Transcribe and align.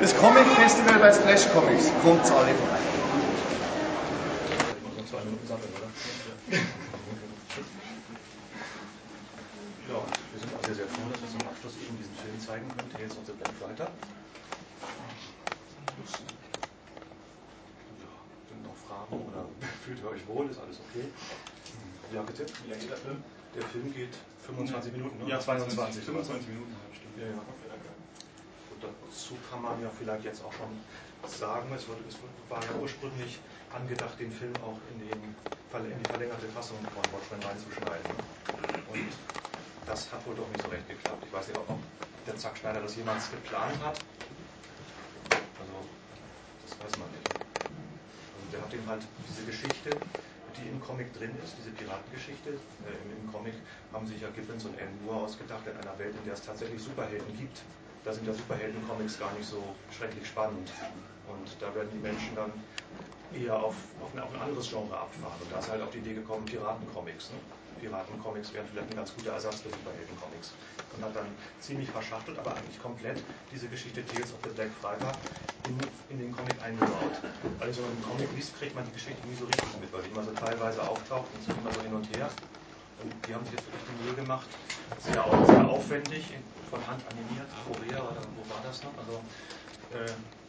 Das 0.00 0.14
Comic 0.18 0.46
Festival 0.56 0.98
bei 0.98 1.12
Splash 1.12 1.48
Comics. 1.52 1.90
Kommt 2.02 2.24
alle 2.30 2.54
vorbei. 2.54 2.78
Ja, 9.88 10.02
wir 10.32 10.40
sind 10.40 10.52
auch 10.54 10.64
sehr, 10.64 10.74
sehr 10.74 10.86
froh, 10.86 11.08
dass 11.10 11.20
wir 11.22 11.30
zum 11.30 11.48
Abschluss 11.48 11.74
eben 11.80 11.96
diesen 11.96 12.14
Film 12.16 12.38
zeigen 12.40 12.68
können, 12.68 12.90
Tales 12.92 13.12
of 13.16 13.24
the 13.26 13.32
Black 13.32 13.54
Fighter. 13.56 13.88
Ja, 17.96 18.12
sind 18.48 18.62
noch 18.64 18.76
Fragen 18.76 19.16
oder 19.32 19.48
fühlt 19.84 19.98
ihr 20.00 20.08
euch 20.10 20.26
wohl? 20.28 20.50
Ist 20.50 20.60
alles 20.60 20.80
okay? 20.90 21.08
Ja, 22.12 22.22
bitte. 22.22 22.44
Wie 22.64 22.70
lange 22.70 22.82
geht 22.82 22.90
der 22.90 22.98
Film? 22.98 23.22
Der 23.54 23.62
Film 23.62 23.94
geht 23.94 24.14
25 24.44 24.92
Minuten, 24.92 25.24
ne? 25.24 25.30
Ja, 25.30 25.40
22. 25.40 26.04
25 26.04 26.48
Minuten, 26.48 26.70
eine 26.74 26.82
halbe 26.84 26.94
Stunde. 26.94 27.16
Ja, 27.22 27.28
ja. 27.32 27.75
Dazu 28.86 29.36
kann 29.50 29.62
man 29.62 29.80
ja 29.82 29.90
vielleicht 29.90 30.24
jetzt 30.24 30.44
auch 30.44 30.52
schon 30.52 30.70
sagen, 31.26 31.68
es, 31.74 31.88
wurde, 31.88 32.00
es 32.08 32.16
war 32.48 32.62
ja 32.62 32.80
ursprünglich 32.80 33.38
angedacht, 33.72 34.18
den 34.18 34.30
Film 34.30 34.54
auch 34.62 34.78
in, 34.92 35.00
den, 35.00 35.20
in 35.90 35.98
die 35.98 36.04
verlängerte 36.04 36.46
Fassung 36.48 36.78
von 36.94 37.02
Watchmen 37.12 37.42
reinzuschneiden. 37.42 38.10
Und 38.92 39.10
das 39.86 40.10
hat 40.12 40.24
wohl 40.26 40.34
doch 40.34 40.48
nicht 40.50 40.62
so 40.62 40.68
recht 40.68 40.86
geklappt. 40.88 41.22
Ich 41.26 41.32
weiß 41.32 41.48
nicht, 41.48 41.56
ob 41.56 41.66
der 42.26 42.36
Zack 42.36 42.58
Schneider 42.58 42.80
das 42.80 42.96
jemals 42.96 43.30
geplant 43.30 43.78
hat. 43.82 43.98
Also, 45.58 45.76
das 46.62 46.72
weiß 46.82 46.98
man 46.98 47.10
nicht. 47.10 47.30
Also, 48.34 48.46
der 48.52 48.60
hat 48.62 48.72
eben 48.74 48.86
halt 48.86 49.02
diese 49.28 49.46
Geschichte, 49.46 49.98
die 50.58 50.68
im 50.68 50.80
Comic 50.80 51.12
drin 51.14 51.34
ist, 51.44 51.54
diese 51.58 51.70
Piratengeschichte. 51.70 52.50
Äh, 52.50 52.98
im, 53.04 53.24
im, 53.24 53.32
Comic 53.32 53.54
haben 53.92 54.06
sich 54.06 54.20
ja 54.20 54.28
Gibbons 54.30 54.64
und 54.64 54.74
Anne 54.78 54.90
Moore 55.04 55.26
ausgedacht 55.26 55.66
in 55.66 55.76
einer 55.76 55.98
Welt, 55.98 56.14
in 56.16 56.24
der 56.24 56.34
es 56.34 56.42
tatsächlich 56.42 56.82
Superhelden 56.82 57.36
gibt. 57.36 57.60
Da 58.06 58.12
sind 58.12 58.24
ja 58.24 58.32
Superhelden-Comics 58.32 59.18
gar 59.18 59.32
nicht 59.34 59.50
so 59.50 59.58
schrecklich 59.90 60.24
spannend. 60.28 60.70
Und 61.26 61.50
da 61.58 61.74
werden 61.74 61.90
die 61.92 61.98
Menschen 61.98 62.36
dann 62.36 62.52
eher 63.34 63.58
auf, 63.58 63.74
auf, 64.00 64.14
ein, 64.14 64.22
auf 64.22 64.32
ein 64.32 64.40
anderes 64.46 64.70
Genre 64.70 64.94
abfahren. 64.96 65.34
Und 65.42 65.50
da 65.50 65.58
ist 65.58 65.68
halt 65.68 65.82
auf 65.82 65.90
die 65.90 65.98
Idee 65.98 66.14
gekommen, 66.14 66.46
Piraten-Comics. 66.46 67.34
Ne? 67.34 67.38
Piraten-Comics 67.82 68.54
wären 68.54 68.64
vielleicht 68.70 68.90
ein 68.90 68.96
ganz 68.96 69.10
guter 69.10 69.32
Ersatz 69.32 69.66
für 69.66 69.70
Superhelden-Comics. 69.74 70.54
Und 70.94 71.02
hat 71.02 71.16
dann 71.16 71.26
ziemlich 71.58 71.90
verschachtelt, 71.90 72.38
aber 72.38 72.54
eigentlich 72.54 72.80
komplett 72.80 73.18
diese 73.50 73.66
Geschichte 73.66 74.06
Tales 74.06 74.30
of 74.30 74.38
the 74.46 74.54
Black 74.54 74.70
Friday 74.80 75.10
in, 75.66 75.74
in 76.08 76.22
den 76.22 76.30
Comic 76.30 76.62
eingebaut. 76.62 77.18
Also 77.58 77.82
im 77.82 78.00
Comic 78.06 78.30
liest, 78.38 78.54
kriegt 78.54 78.76
man 78.78 78.86
die 78.86 78.94
Geschichte 78.94 79.18
nie 79.26 79.34
so 79.34 79.50
richtig 79.50 79.66
mit, 79.82 79.90
weil 79.92 80.06
die 80.06 80.14
immer 80.14 80.22
so 80.22 80.30
teilweise 80.30 80.78
auftaucht 80.78 81.26
und 81.34 81.42
so 81.42 81.50
immer 81.50 81.74
so 81.74 81.82
hin 81.82 81.92
und 81.92 82.06
her. 82.14 82.30
Und 83.02 83.12
die 83.26 83.34
haben 83.34 83.44
sich 83.44 83.54
jetzt 83.54 83.66
die 83.68 84.04
Mühe 84.04 84.14
gemacht, 84.14 84.46
sehr, 85.00 85.22
sehr 85.46 85.68
aufwendig, 85.68 86.32
von 86.70 86.80
Hand 86.86 87.02
animiert, 87.10 87.46
Korea 87.64 88.02
oder 88.02 88.22
wo 88.34 88.42
war 88.50 88.60
das 88.64 88.82
noch? 88.82 88.92
Also 88.98 89.20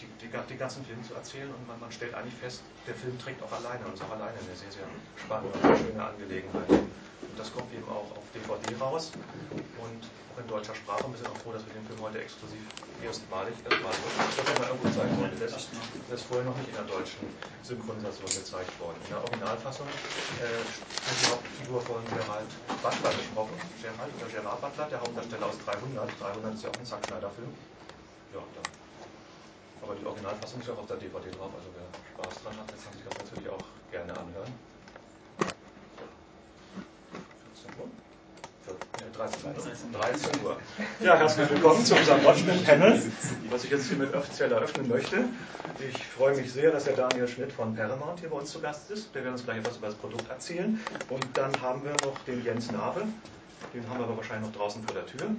die, 0.02 0.08
die, 0.22 0.30
die, 0.30 0.58
ganzen 0.58 0.86
Filme 0.86 1.04
zu 1.04 1.14
erzählen 1.14 1.50
und 1.50 1.68
man, 1.68 1.80
man, 1.80 1.92
stellt 1.92 2.14
eigentlich 2.14 2.36
fest, 2.36 2.62
der 2.86 2.96
Film 2.96 3.18
trägt 3.20 3.42
auch 3.44 3.52
alleine 3.52 3.86
und 3.86 3.94
ist 3.94 4.04
auch 4.04 4.12
alleine 4.12 4.38
eine 4.38 4.56
sehr, 4.56 4.72
sehr 4.72 4.90
spannende 5.16 5.54
und 5.54 5.78
schöne 5.78 6.04
Angelegenheit. 6.04 6.70
Und 6.70 7.36
das 7.38 7.54
kommt 7.54 7.72
eben 7.74 7.88
auch 7.90 8.10
auf 8.18 8.26
DVD 8.34 8.76
raus 8.82 9.12
und 9.54 10.02
auch 10.34 10.38
in 10.42 10.48
deutscher 10.48 10.76
Sprache. 10.76 11.06
Wir 11.10 11.18
sind 11.18 11.30
auch 11.30 11.42
froh, 11.42 11.54
dass 11.54 11.66
wir 11.66 11.74
den 11.74 11.86
Film 11.86 12.02
heute 12.02 12.22
exklusiv 12.22 12.62
erstmalig, 13.02 13.54
erstmalig 13.62 14.02
das 14.38 14.58
mal 14.58 14.70
irgendwo 14.70 14.90
zeigen 14.90 15.14
konnten. 15.18 15.38
Das, 15.38 15.54
das 15.54 16.18
ist 16.18 16.26
vorher 16.26 16.46
noch 16.46 16.58
nicht 16.58 16.70
in 16.70 16.78
der 16.78 16.90
deutschen 16.90 17.22
Synchronisation 17.62 18.30
gezeigt 18.30 18.74
worden. 18.82 18.98
In 19.06 19.10
der 19.14 19.22
Originalfassung 19.22 19.86
äh, 19.86 20.62
die 20.66 21.28
Hauptfigur 21.30 21.82
von 21.82 22.02
Gerald 22.10 22.52
Butler 22.82 23.14
gesprochen. 23.14 23.56
Gerald 23.82 24.12
oder 24.18 24.30
Gerard 24.34 24.62
Butler, 24.62 24.86
der 24.90 25.00
Hauptdarsteller 25.02 25.46
aus 25.46 25.58
300. 25.62 26.10
300 26.22 26.54
ist 26.54 26.64
ja 26.64 26.70
auch 26.70 26.80
ein 26.80 26.86
Zack 26.86 27.06
Schneider-Film. 27.06 27.54
Ja, 28.34 28.42
dann 28.42 28.87
aber 29.82 29.96
die 29.96 30.06
Originalfassung 30.06 30.62
ist 30.62 30.68
ja 30.68 30.74
auch 30.74 30.80
auf 30.80 30.88
der 30.88 30.98
DVD 30.98 31.30
drauf, 31.32 31.52
also 31.56 31.70
wer 31.76 31.88
Spaß 32.14 32.44
dran 32.44 32.58
hat, 32.58 32.68
kann 32.68 32.94
sich 32.94 33.04
das 33.04 33.18
natürlich 33.18 33.50
auch 33.50 33.66
gerne 33.92 34.12
anhören. 34.12 34.54
14 37.56 37.80
Uhr? 37.80 37.90
13 39.18 39.50
Uhr. 39.50 40.00
13 40.00 40.46
Uhr. 40.46 40.58
Ja, 41.00 41.18
herzlich 41.18 41.50
willkommen 41.50 41.84
zu 41.86 41.96
unserem 41.96 42.24
Watchmen-Panel, 42.24 43.02
was 43.50 43.64
ich 43.64 43.72
jetzt 43.72 43.88
hiermit 43.88 44.14
offiziell 44.14 44.52
eröffnen 44.52 44.88
möchte. 44.88 45.26
Ich 45.80 46.06
freue 46.06 46.36
mich 46.36 46.52
sehr, 46.52 46.72
dass 46.72 46.84
der 46.84 46.96
Daniel 46.96 47.28
Schmidt 47.28 47.52
von 47.52 47.76
Paramount 47.76 48.20
hier 48.20 48.30
bei 48.30 48.38
uns 48.38 48.52
zu 48.52 48.60
Gast 48.60 48.92
ist. 48.92 49.14
Der 49.16 49.24
wird 49.24 49.34
uns 49.34 49.44
gleich 49.44 49.58
etwas 49.58 49.78
über 49.78 49.88
das 49.88 49.96
Produkt 49.96 50.30
erzählen. 50.30 50.80
Und 51.10 51.26
dann 51.34 51.52
haben 51.62 51.84
wir 51.84 51.94
noch 52.06 52.20
den 52.26 52.44
Jens 52.44 52.72
Nabe. 52.72 53.04
Den 53.74 53.90
haben 53.90 54.00
wir 54.00 54.06
aber 54.06 54.18
wahrscheinlich 54.18 54.50
noch 54.50 54.58
draußen 54.58 54.84
vor 54.84 54.94
der 54.94 55.06
Tür. 55.06 55.30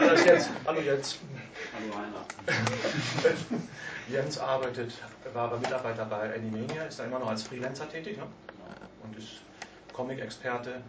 Hallo 0.00 0.14
Jens. 0.24 0.48
Hallo 0.64 0.80
Jens. 0.80 1.18
Hallo 1.74 1.94
Heiner. 1.98 2.24
Jens 4.08 4.38
arbeitet, 4.38 4.92
war 5.32 5.44
aber 5.44 5.58
Mitarbeiter 5.58 6.04
bei 6.04 6.34
Animania, 6.34 6.84
ist 6.84 6.98
da 6.98 7.04
immer 7.04 7.18
noch 7.18 7.28
als 7.28 7.42
Freelancer 7.42 7.88
tätig 7.88 8.18
ne? 8.18 8.24
und 9.02 9.18
ist 9.18 9.40
Comic-Experte, 9.92 10.80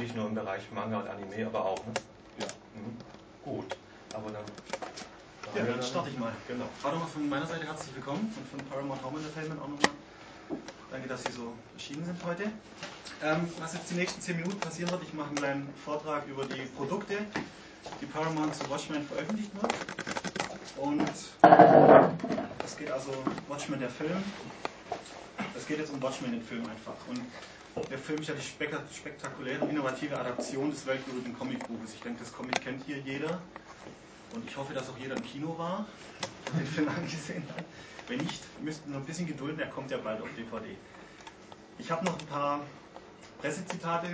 nicht 0.00 0.16
nur 0.16 0.26
im 0.26 0.34
Bereich 0.34 0.62
Manga 0.72 0.98
und 1.00 1.08
Anime, 1.08 1.46
aber 1.46 1.64
auch. 1.64 1.86
Ne? 1.86 1.92
Ja. 2.38 2.46
Mhm. 2.74 2.96
Gut, 3.44 3.76
aber 4.14 4.30
dann. 4.30 4.44
Ja, 5.54 5.64
dann 5.64 5.82
starte 5.82 6.10
ich 6.10 6.18
mal. 6.18 6.32
Genau. 6.48 6.64
Auch 6.82 6.92
nochmal 6.92 7.08
von 7.08 7.28
meiner 7.28 7.46
Seite 7.46 7.66
herzlich 7.66 7.94
willkommen 7.94 8.32
und 8.36 8.48
von 8.48 8.68
Paramount 8.68 9.02
Home 9.04 9.18
Entertainment 9.18 9.60
auch 9.60 9.68
nochmal. 9.68 9.90
Danke, 10.90 11.06
dass 11.06 11.22
Sie 11.22 11.32
so 11.32 11.52
erschienen 11.74 12.04
sind 12.04 12.18
heute. 12.24 12.44
Ähm, 13.22 13.48
was 13.60 13.74
jetzt 13.74 13.90
die 13.90 13.94
nächsten 13.94 14.20
10 14.20 14.36
Minuten 14.38 14.58
passieren 14.58 14.90
wird, 14.90 15.04
ich 15.04 15.14
mache 15.14 15.28
einen 15.28 15.36
kleinen 15.36 15.68
Vortrag 15.84 16.26
über 16.26 16.44
die 16.46 16.62
Produkte, 16.76 17.18
die 18.00 18.06
Paramount 18.06 18.56
zu 18.56 18.68
Watchmen 18.68 19.06
veröffentlicht 19.06 19.50
wird. 19.54 19.72
Und 20.76 21.08
es 22.64 22.76
geht 22.76 22.90
also 22.90 23.12
Watchmen 23.48 23.78
der 23.78 23.90
Film. 23.90 24.20
Es 25.56 25.66
geht 25.68 25.78
jetzt 25.78 25.92
um 25.92 26.02
Watchmen 26.02 26.32
den 26.32 26.42
Film 26.42 26.62
einfach. 26.62 26.96
Und 27.08 27.20
der 27.88 27.98
Film 27.98 28.20
ist 28.20 28.28
ja 28.28 28.34
die 28.34 28.94
spektakuläre, 28.96 29.68
innovative 29.68 30.18
Adaption 30.18 30.72
des 30.72 30.84
weltberühmten 30.86 31.38
Comicbuches. 31.38 31.94
Ich 31.94 32.00
denke, 32.00 32.20
das 32.24 32.32
Comic 32.32 32.60
kennt 32.62 32.84
hier 32.84 32.98
jeder. 32.98 33.40
Und 34.32 34.46
ich 34.46 34.56
hoffe, 34.56 34.72
dass 34.74 34.88
auch 34.88 34.98
jeder 34.98 35.16
im 35.16 35.22
Kino 35.22 35.56
war 35.58 35.86
und 36.52 36.60
den 36.60 36.66
Film 36.66 36.88
angesehen 36.96 37.44
hat. 37.56 37.64
Wenn 38.08 38.18
nicht, 38.18 38.42
müsst 38.62 38.82
ihr 38.86 38.92
noch 38.92 39.00
ein 39.00 39.06
bisschen 39.06 39.26
gedulden, 39.26 39.60
er 39.60 39.68
kommt 39.68 39.90
ja 39.90 39.98
bald 39.98 40.20
auf 40.20 40.28
DVD. 40.36 40.76
Ich 41.78 41.90
habe 41.90 42.04
noch 42.04 42.18
ein 42.18 42.26
paar 42.26 42.60
Pressezitate, 43.40 44.08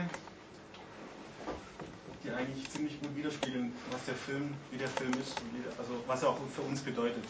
die 2.23 2.31
eigentlich 2.31 2.69
ziemlich 2.71 3.01
gut 3.01 3.17
widerspiegeln, 3.17 3.73
was 3.91 4.05
der 4.05 4.15
Film, 4.15 4.55
wie 4.71 4.79
der 4.79 4.89
Film 4.89 5.13
ist, 5.21 5.35
also 5.79 6.03
was 6.07 6.23
er 6.23 6.31
auch 6.31 6.39
für 6.55 6.63
uns 6.63 6.81
bedeutet. 6.81 7.25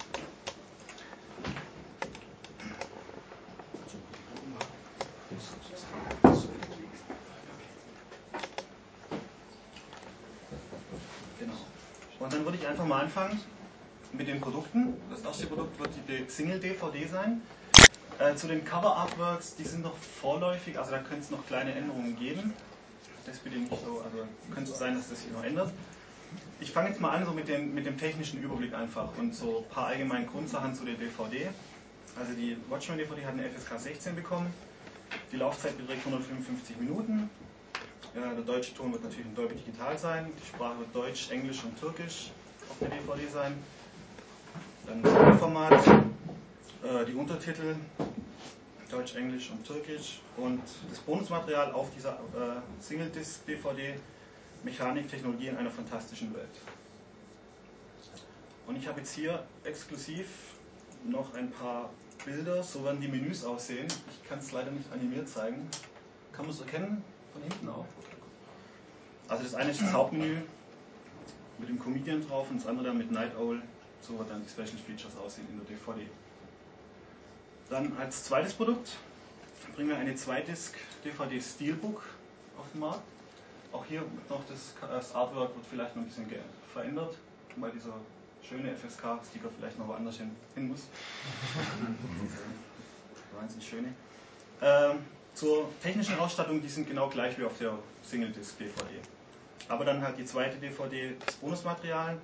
Genau. 11.38 11.52
Und 12.26 12.32
dann 12.32 12.44
würde 12.44 12.58
ich 12.58 12.66
einfach 12.66 12.84
mal 12.84 13.02
anfangen 13.02 13.40
mit 14.12 14.26
den 14.26 14.40
Produkten. 14.40 14.94
Das 15.10 15.22
erste 15.22 15.46
Produkt 15.46 15.78
wird 15.78 15.90
die 16.08 16.28
Single-DVD 16.28 17.06
sein. 17.06 17.40
Äh, 18.18 18.34
zu 18.34 18.48
den 18.48 18.64
Cover-Artworks, 18.64 19.54
die 19.54 19.62
sind 19.62 19.84
noch 19.84 19.96
vorläufig, 19.96 20.76
also 20.76 20.90
da 20.90 20.98
könnte 20.98 21.20
es 21.20 21.30
noch 21.30 21.46
kleine 21.46 21.72
Änderungen 21.72 22.18
geben. 22.18 22.52
Das 23.26 23.38
bitte 23.38 23.58
so, 23.70 24.02
also 24.02 24.26
könnte 24.52 24.72
es 24.72 24.76
sein, 24.76 24.96
dass 24.96 25.08
das 25.08 25.22
sich 25.22 25.30
noch 25.30 25.44
ändert. 25.44 25.70
Ich 26.58 26.72
fange 26.72 26.88
jetzt 26.88 27.00
mal 27.00 27.10
an 27.10 27.24
so 27.24 27.30
mit 27.30 27.46
dem, 27.46 27.72
mit 27.72 27.86
dem 27.86 27.96
technischen 27.96 28.42
Überblick 28.42 28.74
einfach 28.74 29.16
und 29.18 29.32
so 29.32 29.58
ein 29.58 29.72
paar 29.72 29.86
allgemeine 29.86 30.26
Grundsachen 30.26 30.74
zu 30.74 30.84
der 30.84 30.94
DVD. 30.94 31.50
Also 32.18 32.32
die 32.32 32.56
Watchmen 32.68 32.98
DVD 32.98 33.24
hat 33.24 33.34
eine 33.34 33.48
FSK 33.48 33.78
16 33.78 34.16
bekommen. 34.16 34.52
Die 35.30 35.36
Laufzeit 35.36 35.78
beträgt 35.78 36.04
155 36.04 36.76
Minuten. 36.78 37.30
Ja, 38.16 38.32
der 38.32 38.44
deutsche 38.44 38.72
Ton 38.72 38.92
wird 38.92 39.04
natürlich 39.04 39.26
in 39.26 39.34
Dolby 39.34 39.56
Digital 39.56 39.98
sein. 39.98 40.32
Die 40.42 40.46
Sprache 40.46 40.78
wird 40.78 40.94
Deutsch, 40.94 41.30
Englisch 41.30 41.62
und 41.64 41.78
Türkisch 41.78 42.30
auf 42.70 42.78
der 42.78 42.88
DVD 42.88 43.28
sein. 43.30 43.62
Dann 44.86 45.02
das 45.02 45.38
Format, 45.38 45.86
äh, 45.86 47.04
die 47.06 47.12
Untertitel 47.12 47.76
Deutsch, 48.90 49.16
Englisch 49.16 49.50
und 49.50 49.66
Türkisch 49.66 50.20
und 50.38 50.62
das 50.88 50.98
Bonusmaterial 51.00 51.72
auf 51.72 51.90
dieser 51.94 52.12
äh, 52.14 52.62
Single-Disc-DVD 52.80 53.96
Mechanik, 54.62 55.10
Technologie 55.10 55.48
in 55.48 55.56
einer 55.58 55.70
fantastischen 55.70 56.34
Welt. 56.34 56.48
Und 58.66 58.76
ich 58.76 58.88
habe 58.88 59.00
jetzt 59.00 59.14
hier 59.14 59.42
exklusiv 59.64 60.26
noch 61.04 61.34
ein 61.34 61.50
paar 61.50 61.90
Bilder, 62.24 62.62
so 62.62 62.82
werden 62.82 63.02
die 63.02 63.08
Menüs 63.08 63.44
aussehen. 63.44 63.88
Ich 64.10 64.26
kann 64.26 64.38
es 64.38 64.52
leider 64.52 64.70
nicht 64.70 64.90
animiert 64.90 65.28
zeigen. 65.28 65.68
Kann 66.32 66.46
man 66.46 66.54
es 66.54 66.62
erkennen? 66.62 67.04
Von 67.36 67.42
hinten 67.42 67.68
auch? 67.68 67.84
Also 69.28 69.42
das 69.42 69.54
eine 69.54 69.70
ist 69.70 69.82
das 69.82 69.92
Hauptmenü 69.92 70.38
mit 71.58 71.68
dem 71.68 71.78
Comedian 71.78 72.26
drauf 72.26 72.46
und 72.50 72.60
das 72.60 72.66
andere 72.66 72.86
dann 72.86 72.98
mit 72.98 73.10
Night 73.12 73.36
Owl 73.36 73.60
so 74.00 74.24
dann 74.26 74.42
die 74.42 74.48
Special 74.48 74.78
Features 74.86 75.16
aussehen 75.18 75.46
in 75.50 75.58
der 75.58 75.66
DVD. 75.66 76.08
Dann 77.68 77.94
als 77.98 78.24
zweites 78.24 78.54
Produkt 78.54 78.96
bringen 79.74 79.90
wir 79.90 79.98
eine 79.98 80.14
Zweidisc 80.14 80.74
DVD 81.04 81.40
Steelbook 81.40 82.02
auf 82.58 82.64
den 82.72 82.80
Markt. 82.80 83.02
Auch 83.72 83.84
hier 83.84 84.02
noch 84.30 84.42
das, 84.48 84.74
das 84.80 85.14
Artwork 85.14 85.54
wird 85.54 85.66
vielleicht 85.68 85.94
noch 85.94 86.02
ein 86.04 86.08
bisschen 86.08 86.26
verändert 86.72 87.16
bei 87.56 87.68
dieser 87.70 87.94
schöne 88.48 88.74
FSK-Sticker 88.74 89.48
vielleicht 89.58 89.78
noch 89.78 89.88
woanders 89.88 90.16
hin, 90.16 90.30
hin 90.54 90.68
muss. 90.68 90.86
Wahnsinnig 93.38 93.68
schöne. 93.68 93.92
Ähm, 94.62 95.04
zur 95.36 95.68
technischen 95.82 96.18
Ausstattung, 96.18 96.62
die 96.62 96.68
sind 96.68 96.88
genau 96.88 97.08
gleich 97.08 97.38
wie 97.38 97.44
auf 97.44 97.58
der 97.58 97.74
Single-Disc-DVD. 98.02 98.82
Aber 99.68 99.84
dann 99.84 100.00
halt 100.00 100.16
die 100.16 100.24
zweite 100.24 100.56
DVD, 100.56 101.14
das 101.24 101.36
Bonusmaterial. 101.36 102.16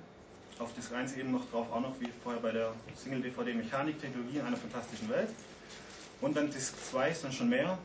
Auf 0.59 0.73
Disc 0.73 0.91
1 0.91 1.15
eben 1.17 1.31
noch 1.31 1.49
drauf, 1.51 1.67
auch 1.71 1.81
noch 1.81 1.93
wie 1.99 2.09
vorher 2.23 2.41
bei 2.41 2.51
der 2.51 2.73
Single-DVD 2.95 3.53
Mechanik, 3.53 4.01
Technologie 4.01 4.39
in 4.39 4.45
einer 4.45 4.57
fantastischen 4.57 5.09
Welt. 5.09 5.29
Und 6.21 6.35
dann 6.35 6.49
Disc 6.49 6.73
2 6.91 7.09
ist 7.09 7.23
dann 7.23 7.31
schon 7.31 7.49
mehr. 7.49 7.77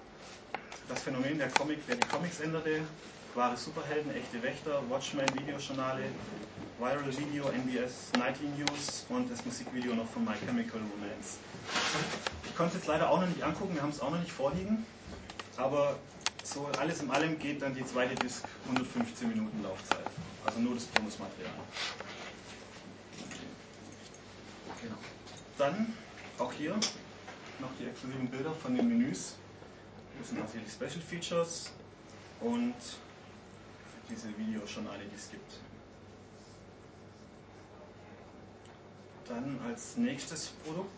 Das 0.88 1.02
Phänomen 1.02 1.38
der 1.38 1.48
Comic, 1.48 1.86
der 1.86 1.96
die 1.96 2.08
Comics 2.08 2.40
änderte, 2.40 2.80
wahre 3.34 3.56
Superhelden, 3.56 4.14
echte 4.14 4.42
Wächter, 4.42 4.82
Watchmen, 4.88 5.26
Videojournale, 5.34 6.04
Viral 6.78 7.18
Video, 7.18 7.50
NBS 7.50 8.12
Nightly 8.16 8.48
News 8.56 9.04
und 9.08 9.30
das 9.30 9.44
Musikvideo 9.44 9.94
noch 9.94 10.08
von 10.08 10.24
My 10.24 10.32
Chemical 10.46 10.80
Romance. 10.80 11.38
Ich 12.44 12.56
konnte 12.56 12.76
es 12.76 12.80
jetzt 12.80 12.86
leider 12.86 13.10
auch 13.10 13.20
noch 13.20 13.28
nicht 13.28 13.42
angucken, 13.42 13.74
wir 13.74 13.82
haben 13.82 13.90
es 13.90 14.00
auch 14.00 14.10
noch 14.10 14.20
nicht 14.20 14.32
vorliegen. 14.32 14.86
Aber 15.58 15.98
so 16.44 16.66
alles 16.78 17.02
in 17.02 17.10
allem 17.10 17.38
geht 17.38 17.60
dann 17.60 17.74
die 17.74 17.84
zweite 17.84 18.14
Disc 18.14 18.44
115 18.66 19.28
Minuten 19.28 19.62
Laufzeit. 19.62 20.06
Also 20.46 20.60
nur 20.60 20.74
das 20.74 20.84
Bonusmaterial. 20.84 21.52
Genau. 24.80 24.96
Dann 25.58 25.92
auch 26.38 26.52
hier 26.52 26.74
noch 26.74 27.70
die 27.80 27.86
exklusiven 27.86 28.28
Bilder 28.28 28.54
von 28.54 28.76
den 28.76 28.88
Menüs. 28.88 29.34
Das 30.20 30.28
sind 30.52 30.64
die 30.64 30.70
Special 30.70 31.04
Features 31.04 31.72
und 32.40 32.74
diese 34.08 34.28
Videojournale, 34.38 35.04
die 35.04 35.16
es 35.16 35.30
gibt. 35.30 35.52
Dann 39.26 39.60
als 39.68 39.96
nächstes 39.96 40.48
Produkt. 40.64 40.88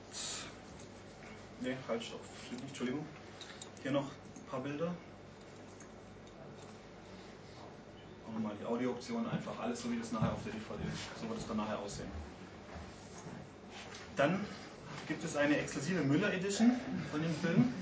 Ne, 1.60 1.76
halt, 1.88 2.02
Entschuldigung. 2.68 3.04
Hier 3.82 3.92
noch 3.92 4.10
paar 4.50 4.60
Bilder. 4.60 4.92
Auch 8.26 8.32
nochmal 8.32 8.52
die 8.60 8.66
Audiooption, 8.66 9.28
einfach 9.30 9.58
alles 9.60 9.82
so 9.82 9.90
wie 9.92 9.98
das 9.98 10.12
nachher 10.12 10.32
auf 10.32 10.42
der 10.44 10.52
DVD 10.52 10.74
ist. 10.92 11.20
So 11.20 11.28
wird 11.28 11.38
es 11.38 11.46
dann 11.46 11.56
nachher 11.56 11.78
aussehen. 11.78 12.10
Dann 14.16 14.44
gibt 15.06 15.24
es 15.24 15.36
eine 15.36 15.56
exklusive 15.56 16.02
Müller 16.02 16.32
Edition 16.32 16.72
von 17.10 17.22
dem 17.22 17.34
Film. 17.36 17.72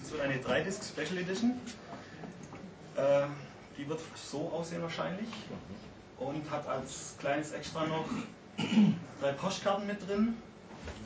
Das 0.00 0.12
wird 0.12 0.22
eine 0.22 0.36
3-Disc 0.36 0.84
Special 0.84 1.18
Edition. 1.18 1.60
Äh, 2.96 3.26
die 3.76 3.88
wird 3.88 4.00
so 4.14 4.50
aussehen 4.50 4.82
wahrscheinlich 4.82 5.28
und 6.18 6.48
hat 6.50 6.66
als 6.68 7.16
kleines 7.18 7.52
Extra 7.52 7.86
noch 7.86 8.04
drei 9.20 9.32
Postkarten 9.32 9.86
mit 9.86 10.06
drin 10.06 10.36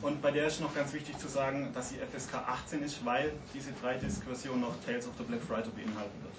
und 0.01 0.21
bei 0.21 0.31
der 0.31 0.47
ist 0.47 0.61
noch 0.61 0.73
ganz 0.73 0.93
wichtig 0.93 1.17
zu 1.17 1.27
sagen, 1.27 1.71
dass 1.73 1.89
sie 1.89 1.97
FSK 1.97 2.35
18 2.35 2.83
ist, 2.83 3.03
weil 3.05 3.31
diese 3.53 3.71
3-Disc-Version 3.71 4.61
noch 4.61 4.75
Tales 4.85 5.07
of 5.07 5.13
the 5.17 5.23
Black 5.23 5.41
Friday 5.41 5.71
beinhalten 5.71 6.23
wird. 6.23 6.35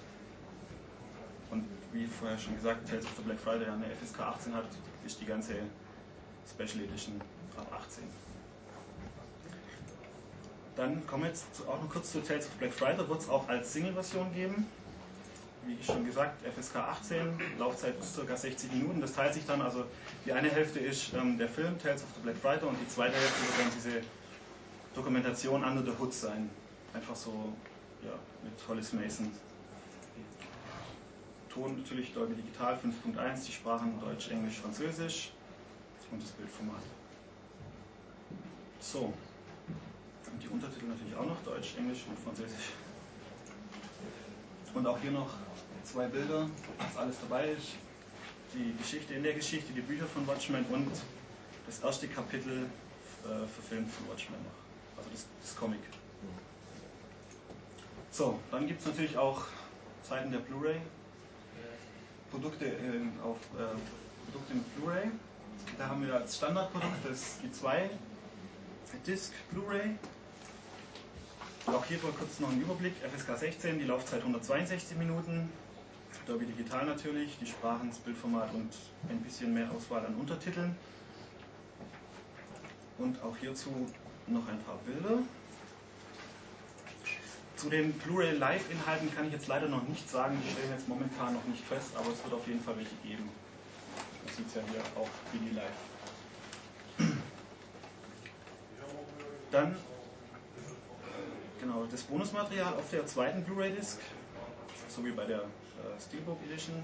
Und 1.51 1.65
wie 1.93 2.07
vorher 2.07 2.39
schon 2.39 2.55
gesagt, 2.55 2.89
Tales 2.89 3.05
of 3.05 3.13
the 3.17 3.23
Black 3.23 3.41
Friday 3.41 3.67
eine 3.67 3.87
FSK 3.97 4.21
18 4.21 4.55
hat, 4.55 4.67
ist 5.05 5.21
die 5.21 5.27
ganze 5.27 5.55
Special 6.49 6.85
Edition 6.85 7.21
ab 7.57 7.67
18. 7.81 8.05
Dann 10.77 11.07
kommen 11.07 11.25
wir 11.25 11.31
jetzt 11.31 11.47
auch 11.67 11.81
noch 11.83 11.89
kurz 11.91 12.13
zu 12.13 12.21
Tales 12.21 12.47
of 12.47 12.53
the 12.53 12.59
Black 12.59 12.73
Friday, 12.73 13.09
wird 13.09 13.21
es 13.21 13.29
auch 13.29 13.49
als 13.49 13.73
Single-Version 13.73 14.33
geben 14.35 14.67
wie 15.67 15.83
schon 15.85 16.05
gesagt, 16.07 16.43
FSK 16.47 16.77
18, 16.77 17.39
Laufzeit 17.59 17.95
ca. 17.99 18.37
60 18.37 18.73
Minuten. 18.73 19.01
Das 19.01 19.13
teilt 19.13 19.35
sich 19.35 19.45
dann, 19.47 19.61
also 19.61 19.85
die 20.27 20.33
eine 20.33 20.51
Hälfte 20.51 20.81
ist 20.81 21.15
ähm, 21.15 21.39
der 21.39 21.49
Film 21.49 21.79
Tales 21.79 22.03
of 22.03 22.09
the 22.17 22.21
Black 22.21 22.37
Friday 22.37 22.69
und 22.69 22.77
die 22.81 22.89
zweite 22.89 23.15
Hälfte 23.15 23.43
wird 23.43 23.61
dann 23.61 23.73
diese 23.77 24.03
Dokumentation 24.95 25.63
Under 25.63 25.85
the 25.85 25.93
Hood 25.99 26.13
sein. 26.13 26.51
Einfach 26.93 27.15
so 27.15 27.53
ja, 28.03 28.13
mit 28.43 28.53
Hollis 28.69 28.93
Mason. 28.93 29.31
Ton 31.49 31.79
natürlich 31.79 32.13
Dolby 32.13 32.35
Digital 32.35 32.75
5.1, 32.75 33.47
die 33.47 33.53
Sprachen 33.53 34.01
Deutsch, 34.01 34.29
Englisch, 34.31 34.59
Französisch 34.59 35.31
und 36.11 36.23
das 36.23 36.31
Bildformat. 36.31 36.83
So. 38.81 39.13
Und 40.33 40.43
die 40.43 40.49
Untertitel 40.49 40.87
natürlich 40.87 41.15
auch 41.17 41.27
noch 41.27 41.43
Deutsch, 41.45 41.77
Englisch 41.79 42.05
und 42.09 42.19
Französisch. 42.19 42.73
Und 44.75 44.87
auch 44.87 44.99
hier 44.99 45.13
noch 45.13 45.31
zwei 45.85 46.07
Bilder, 46.09 46.51
was 46.79 46.97
alles 46.97 47.17
dabei 47.21 47.51
ist. 47.53 47.77
Die 48.57 48.75
Geschichte 48.79 49.15
in 49.15 49.23
der 49.23 49.35
Geschichte, 49.35 49.73
die 49.73 49.81
Bücher 49.81 50.07
von 50.07 50.27
Watchmen 50.27 50.65
und 50.71 50.91
das 51.67 51.81
erste 51.81 52.09
Kapitel 52.09 52.65
äh, 53.25 53.47
verfilmt 53.47 53.93
von 53.93 54.09
Watchmen 54.09 54.37
noch. 54.45 54.99
Also 54.99 55.11
das, 55.11 55.27
das 55.43 55.57
Comic. 55.57 55.81
So, 58.11 58.39
dann 58.51 58.67
gibt 58.67 58.81
es 58.81 58.87
natürlich 58.87 59.17
auch 59.19 59.45
Seiten 60.03 60.31
der 60.31 60.39
Blu-ray. 60.39 60.81
Produkte, 62.31 62.65
äh, 62.65 63.01
Produkte 64.25 64.55
mit 64.55 64.77
Blu-ray. 64.77 65.11
Da 65.79 65.89
haben 65.89 66.07
wir 66.07 66.15
als 66.15 66.37
Standardprodukt 66.37 67.09
das, 67.09 67.39
die 67.43 67.53
2 67.53 67.91
Disc 69.07 69.33
Blu-ray 69.51 69.97
auch 71.67 71.85
hier 71.87 71.99
mal 71.99 72.13
kurz 72.13 72.39
noch 72.39 72.51
ein 72.51 72.61
Überblick. 72.61 72.95
FSK 73.03 73.39
16, 73.39 73.79
die 73.81 73.87
Laufzeit 73.87 74.21
162 74.21 74.97
Minuten. 74.99 75.51
Dolby 76.27 76.47
Digital 76.47 76.87
natürlich, 76.87 77.37
die 77.39 77.47
Sprachen, 77.47 77.89
das 77.89 77.99
Bildformat 77.99 78.53
und 78.55 78.73
ein 79.09 79.21
bisschen 79.21 79.53
mehr 79.53 79.71
Auswahl 79.71 80.05
an 80.07 80.15
Untertiteln. 80.15 80.77
Und 82.99 83.23
auch 83.23 83.37
hierzu 83.37 83.71
noch 84.27 84.49
ein 84.49 84.59
paar 84.63 84.79
Bilder. 84.87 85.19
Zu 87.57 87.71
den 87.71 87.93
Blu-ray 87.93 88.37
Live-Inhalten 88.37 89.15
kann 89.15 89.27
ich 89.27 89.33
jetzt 89.33 89.47
leider 89.47 89.69
noch 89.69 89.83
nicht 89.89 90.09
sagen, 90.11 90.39
die 90.45 90.51
stellen 90.51 90.71
jetzt 90.71 90.89
momentan 90.89 91.35
noch 91.35 91.45
nicht 91.45 91.65
fest, 91.65 91.91
aber 91.97 92.11
es 92.13 92.23
wird 92.25 92.35
auf 92.35 92.47
jeden 92.47 92.61
Fall 92.61 92.77
welche 92.77 92.95
geben. 93.03 93.29
Man 94.25 94.35
sieht 94.35 94.47
es 94.49 94.55
ja 94.55 94.63
hier 94.71 94.83
auch 95.01 95.09
wie 95.33 95.39
die 95.39 95.55
live. 95.55 95.71
Dann 99.51 99.77
Genau, 101.67 101.85
das 101.91 102.03
Bonusmaterial 102.03 102.75
auf 102.75 102.91
der 102.91 103.07
zweiten 103.07 103.43
Blu-ray-Disc, 103.43 103.99
so 104.89 105.05
wie 105.05 105.11
bei 105.11 105.25
der 105.25 105.43
äh, 105.83 106.01
Steelbook 106.01 106.39
Edition, 106.49 106.75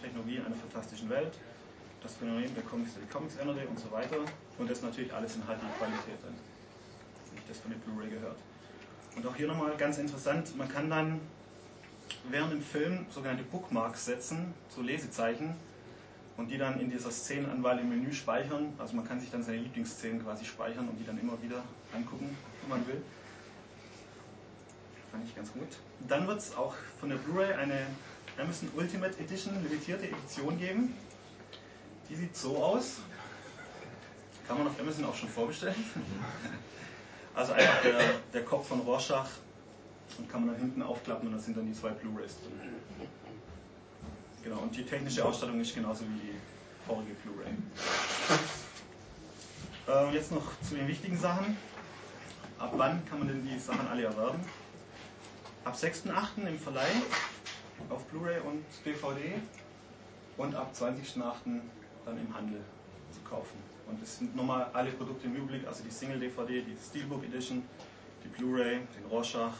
Technologie 0.00 0.40
einer 0.40 0.56
fantastischen 0.56 1.08
Welt, 1.08 1.32
das 2.02 2.14
Phänomen 2.16 2.54
der 2.54 2.62
Comics, 2.64 2.94
der 2.94 3.08
Comics 3.08 3.36
änderte 3.36 3.66
und 3.68 3.78
so 3.78 3.90
weiter. 3.90 4.16
Und 4.58 4.70
das 4.70 4.82
natürlich 4.82 5.12
alles 5.12 5.36
in 5.36 5.42
HD-Qualität 5.42 6.18
dann, 6.22 6.34
wie 7.34 7.40
das 7.48 7.58
von 7.58 7.70
der 7.70 7.78
Blu-ray 7.78 8.10
gehört. 8.10 8.38
Und 9.16 9.26
auch 9.26 9.34
hier 9.34 9.48
nochmal 9.48 9.76
ganz 9.76 9.98
interessant, 9.98 10.56
man 10.56 10.68
kann 10.68 10.90
dann 10.90 11.20
während 12.30 12.52
dem 12.52 12.62
Film 12.62 13.06
sogenannte 13.10 13.44
Bookmarks 13.44 14.04
setzen, 14.04 14.54
so 14.68 14.82
Lesezeichen, 14.82 15.54
und 16.36 16.50
die 16.50 16.58
dann 16.58 16.78
in 16.80 16.90
dieser 16.90 17.10
Szenenanwahl 17.10 17.78
im 17.78 17.88
Menü 17.88 18.12
speichern. 18.12 18.74
Also 18.78 18.94
man 18.94 19.06
kann 19.06 19.18
sich 19.18 19.30
dann 19.30 19.42
seine 19.42 19.58
Lieblingsszenen 19.58 20.22
quasi 20.22 20.44
speichern 20.44 20.86
und 20.86 20.98
die 20.98 21.06
dann 21.06 21.18
immer 21.18 21.40
wieder 21.42 21.62
angucken, 21.94 22.36
wenn 22.62 22.78
man 22.78 22.86
will 22.86 23.02
fand 25.16 25.28
ich 25.28 25.34
ganz 25.34 25.52
gut. 25.52 25.68
Dann 26.08 26.26
wird 26.26 26.38
es 26.38 26.54
auch 26.56 26.74
von 27.00 27.08
der 27.08 27.16
Blu-ray 27.16 27.54
eine 27.54 27.86
Amazon 28.38 28.70
Ultimate 28.76 29.18
Edition 29.18 29.62
limitierte 29.62 30.08
Edition 30.08 30.58
geben. 30.58 30.94
Die 32.08 32.14
sieht 32.14 32.36
so 32.36 32.62
aus. 32.62 32.98
Kann 34.46 34.58
man 34.58 34.68
auf 34.68 34.78
Amazon 34.78 35.04
auch 35.06 35.14
schon 35.14 35.28
vorbestellen. 35.28 35.76
Also 37.34 37.52
einfach 37.52 37.82
der, 37.82 38.00
der 38.32 38.44
Kopf 38.46 38.68
von 38.68 38.80
Rorschach 38.80 39.28
und 40.16 40.26
kann 40.26 40.46
man 40.46 40.54
dann 40.54 40.62
hinten 40.62 40.80
aufklappen 40.80 41.28
und 41.28 41.34
da 41.34 41.38
sind 41.38 41.54
dann 41.54 41.66
die 41.66 41.74
zwei 41.74 41.90
Blu-rays 41.90 42.34
drin. 42.40 42.72
Genau, 44.42 44.60
und 44.60 44.74
die 44.74 44.86
technische 44.86 45.22
Ausstattung 45.22 45.60
ist 45.60 45.74
genauso 45.74 46.04
wie 46.04 46.18
die 46.18 46.34
vorige 46.86 47.12
Blu-ray. 47.12 47.52
Äh, 49.88 50.14
jetzt 50.14 50.32
noch 50.32 50.42
zu 50.68 50.74
den 50.74 50.88
wichtigen 50.88 51.16
Sachen. 51.16 51.56
Ab 52.58 52.72
wann 52.74 53.06
kann 53.06 53.20
man 53.20 53.28
denn 53.28 53.46
die 53.46 53.56
Sachen 53.56 53.86
alle 53.86 54.02
erwerben? 54.02 54.40
ab 55.66 55.74
6.8. 55.74 56.46
im 56.46 56.58
Verleih 56.60 56.86
auf 57.90 58.04
Blu-ray 58.06 58.40
und 58.40 58.64
DVD 58.84 59.34
und 60.36 60.54
ab 60.54 60.72
20.8. 60.74 61.60
dann 62.04 62.18
im 62.18 62.34
Handel 62.34 62.60
zu 63.12 63.20
kaufen. 63.28 63.58
Und 63.88 64.02
es 64.02 64.18
sind 64.18 64.34
nochmal 64.34 64.68
alle 64.72 64.90
Produkte 64.92 65.26
im 65.26 65.36
Überblick, 65.36 65.66
also 65.66 65.82
die 65.84 65.90
Single-DVD, 65.90 66.62
die 66.62 66.76
Steelbook 66.88 67.24
Edition, 67.24 67.62
die 68.24 68.28
Blu-ray, 68.28 68.80
den 68.96 69.06
Rorschach, 69.10 69.54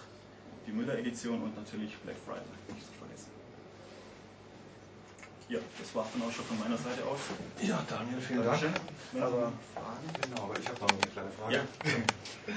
die 0.67 0.73
Müller-Edition 0.73 1.43
und 1.43 1.57
natürlich 1.57 1.97
Black 1.99 2.17
Friday, 2.25 2.43
nicht 2.75 2.87
zu 2.87 2.93
vergessen. 2.95 3.36
Ja, 5.49 5.59
das 5.79 5.95
war 5.95 6.07
dann 6.13 6.29
auch 6.29 6.33
schon 6.33 6.45
von 6.45 6.59
meiner 6.59 6.77
Seite 6.77 7.05
aus. 7.07 7.21
Ja, 7.63 7.79
Daniel, 7.89 8.21
vielen 8.21 8.45
Dank. 8.45 8.63
Aber 9.15 9.53
Fragen? 9.75 10.07
Genau, 10.21 10.43
aber 10.43 10.59
ich 10.59 10.69
habe 10.69 10.81
noch 10.81 10.99
eine 10.99 11.09
kleine 11.09 11.31
Frage. 11.31 11.55
Ja. 11.55 11.63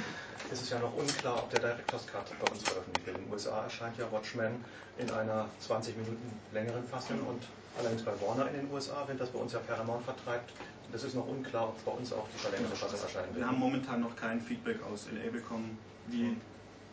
Es 0.52 0.64
ist 0.64 0.72
ja 0.72 0.80
noch 0.80 0.96
unklar, 0.98 1.44
ob 1.44 1.52
der 1.52 1.60
Director's 1.60 2.08
Cut 2.08 2.26
bei 2.42 2.48
uns 2.48 2.64
veröffentlicht 2.64 3.06
wird. 3.06 3.18
In 3.18 3.26
den 3.26 3.32
USA 3.32 3.62
erscheint 3.62 3.96
ja 4.00 4.12
Watchmen 4.12 4.66
in 4.98 5.08
einer 5.12 5.46
20 5.60 5.96
Minuten 5.96 6.32
längeren 6.52 6.84
Fassung 6.88 7.20
und 7.28 7.44
allerdings 7.78 8.02
bei 8.02 8.14
Warner 8.20 8.50
in 8.50 8.62
den 8.66 8.74
USA, 8.74 9.04
wenn 9.06 9.20
das 9.20 9.30
bei 9.30 9.38
uns 9.38 9.54
ja 9.54 9.60
Paramount 9.60 10.04
vertreibt, 10.06 10.52
Das 10.92 11.04
ist 11.04 11.14
noch 11.14 11.28
unklar, 11.28 11.70
ob 11.70 11.86
bei 11.86 11.92
uns 11.92 12.12
auch 12.12 12.26
die 12.34 12.40
verlängerte 12.42 12.76
Fassung 12.76 13.00
erscheinen 13.00 13.36
Wir 13.36 13.46
haben 13.46 13.60
momentan 13.60 14.02
noch 14.02 14.16
kein 14.16 14.42
Feedback 14.42 14.82
aus 14.92 15.06
LA 15.14 15.30
bekommen, 15.30 15.78
wie, 16.08 16.36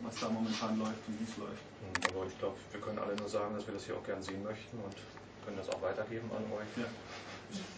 was 0.03 0.19
da 0.19 0.29
momentan 0.29 0.77
läuft 0.77 1.01
und 1.07 1.17
wie 1.19 1.25
es 1.25 1.35
läuft. 1.37 1.65
Hm, 1.81 2.13
aber 2.13 2.27
ich 2.27 2.37
glaube, 2.37 2.57
wir 2.71 2.79
können 2.79 2.99
alle 2.99 3.15
nur 3.15 3.27
sagen, 3.27 3.55
dass 3.55 3.65
wir 3.65 3.73
das 3.73 3.85
hier 3.85 3.95
auch 3.95 4.05
gern 4.05 4.21
sehen 4.21 4.43
möchten 4.43 4.77
und 4.77 4.93
können 5.47 5.63
das 5.63 5.71
auch 5.71 5.79
weitergeben 5.81 6.29
an 6.35 6.43
euch. 6.51 6.67
Ja. 6.75 6.83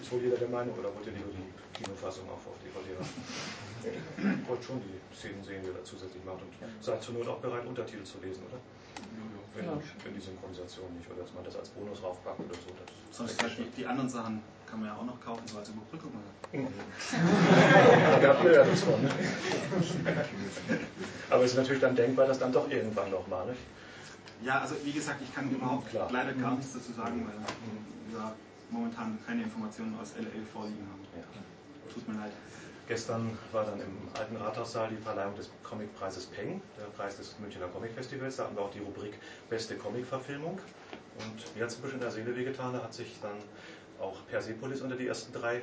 Ist 0.02 0.12
wohl 0.12 0.26
jeder 0.26 0.42
der 0.42 0.50
Meinung 0.50 0.74
oder 0.74 0.90
wollt 0.90 1.06
ihr 1.06 1.14
lieber 1.14 1.30
die 1.30 1.46
Kinofassung 1.78 2.26
auch 2.26 2.42
auf 2.42 2.58
DVD 2.66 2.98
haben? 2.98 4.42
wollt 4.50 4.66
schon 4.66 4.82
die 4.82 4.98
Szenen 5.14 5.46
sehen, 5.46 5.62
die 5.62 5.70
ihr 5.70 5.78
da 5.78 5.86
zusätzlich 5.86 6.26
macht 6.26 6.42
und 6.42 6.50
seid 6.82 6.98
zur 7.04 7.14
Not 7.14 7.28
auch 7.30 7.38
bereit, 7.38 7.70
Untertitel 7.70 8.02
zu 8.02 8.18
lesen, 8.26 8.42
oder? 8.50 8.58
Wenn, 9.54 9.66
ja. 9.66 9.74
wenn 10.04 10.14
die 10.18 10.20
Synchronisation 10.20 10.90
nicht, 10.98 11.06
oder 11.14 11.22
dass 11.22 11.32
man 11.34 11.44
das 11.46 11.56
als 11.56 11.70
Bonus 11.70 12.02
raufpackt 12.02 12.40
oder 12.40 12.56
so. 12.58 12.74
Das 12.74 12.90
Sonst 13.16 13.40
halt 13.42 13.58
die, 13.58 13.66
die, 13.78 13.86
anderen 13.86 14.10
Sachen 14.10 14.42
kann 14.66 14.80
man 14.80 14.90
ja 14.90 14.96
auch 14.98 15.06
noch 15.06 15.22
kaufen, 15.22 15.44
so 15.46 15.60
als 15.60 15.70
Überbrückung. 15.70 16.12
ja 16.54 16.60
das 18.66 18.82
von. 18.82 19.00
Ne? 19.02 19.10
Aber 21.30 21.44
es 21.44 21.52
ist 21.52 21.58
natürlich 21.58 21.82
dann 21.82 21.96
denkbar, 21.96 22.26
dass 22.26 22.40
dann 22.40 22.52
doch 22.52 22.68
irgendwann 22.70 23.12
nochmal, 23.12 23.46
nicht? 23.48 23.60
Ja, 24.42 24.60
also 24.62 24.76
wie 24.84 24.92
gesagt, 24.92 25.22
ich 25.22 25.34
kann 25.34 25.50
überhaupt 25.52 25.90
Klar. 25.90 26.10
leider 26.12 26.34
gar 26.34 26.56
nichts 26.56 26.74
dazu 26.74 26.94
sagen, 26.94 27.28
weil 27.28 28.14
wir 28.14 28.36
momentan 28.70 29.18
keine 29.26 29.44
Informationen 29.44 29.98
aus 30.00 30.14
LL 30.16 30.46
vorliegen 30.54 30.88
haben. 30.90 31.02
Ja. 31.16 31.94
Tut 31.94 32.08
mir 32.08 32.16
leid. 32.16 32.32
Gestern 32.88 33.38
war 33.52 33.66
dann 33.66 33.80
im 33.82 34.10
alten 34.18 34.36
Rathaussaal 34.38 34.90
die 34.90 34.98
Verleihung 34.98 35.36
des 35.36 35.52
Comicpreises 35.64 36.26
Peng, 36.28 36.62
der 36.78 36.86
Preis 36.86 37.18
des 37.18 37.38
Münchner 37.40 37.68
Comicfestivals. 37.68 38.38
Da 38.38 38.46
hatten 38.46 38.56
wir 38.56 38.64
auch 38.64 38.72
die 38.72 38.80
Rubrik 38.80 39.20
Beste 39.50 39.76
Comicverfilmung. 39.76 40.60
Und 41.20 41.56
mir 41.56 41.64
hat 41.64 41.70
es 41.70 41.76
ein 41.78 41.82
bisschen 41.82 41.98
in 41.98 42.02
der 42.02 42.12
Seele 42.12 42.36
wehgetan, 42.36 42.74
da 42.74 42.82
hat 42.82 42.94
sich 42.94 43.20
dann 43.22 43.38
auch 44.00 44.26
Persepolis 44.28 44.82
unter 44.82 44.96
die 44.96 45.08
ersten 45.08 45.34
drei 45.34 45.58
äh, 45.58 45.62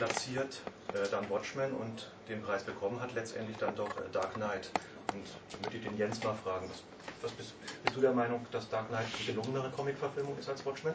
platziert, 0.00 0.62
äh, 0.96 1.04
dann 1.10 1.28
Watchmen 1.28 1.76
und 1.76 2.08
den 2.26 2.40
Preis 2.40 2.64
bekommen 2.64 2.98
hat 3.00 3.12
letztendlich 3.12 3.58
dann 3.58 3.76
doch 3.76 3.92
äh, 4.00 4.08
Dark 4.10 4.32
Knight. 4.34 4.70
Und 5.12 5.26
möchte 5.60 5.76
ich 5.76 5.84
den 5.84 5.98
Jens 5.98 6.24
mal 6.24 6.34
fragen, 6.42 6.64
was, 6.70 6.80
was 7.20 7.32
bist, 7.32 7.52
bist, 7.84 7.94
du 7.94 8.00
der 8.00 8.12
Meinung, 8.12 8.40
dass 8.50 8.68
Dark 8.70 8.88
Knight 8.88 9.04
die 9.20 9.26
gelungenere 9.26 9.68
Comicverfilmung 9.70 10.38
ist 10.38 10.48
als 10.48 10.64
Watchmen? 10.64 10.94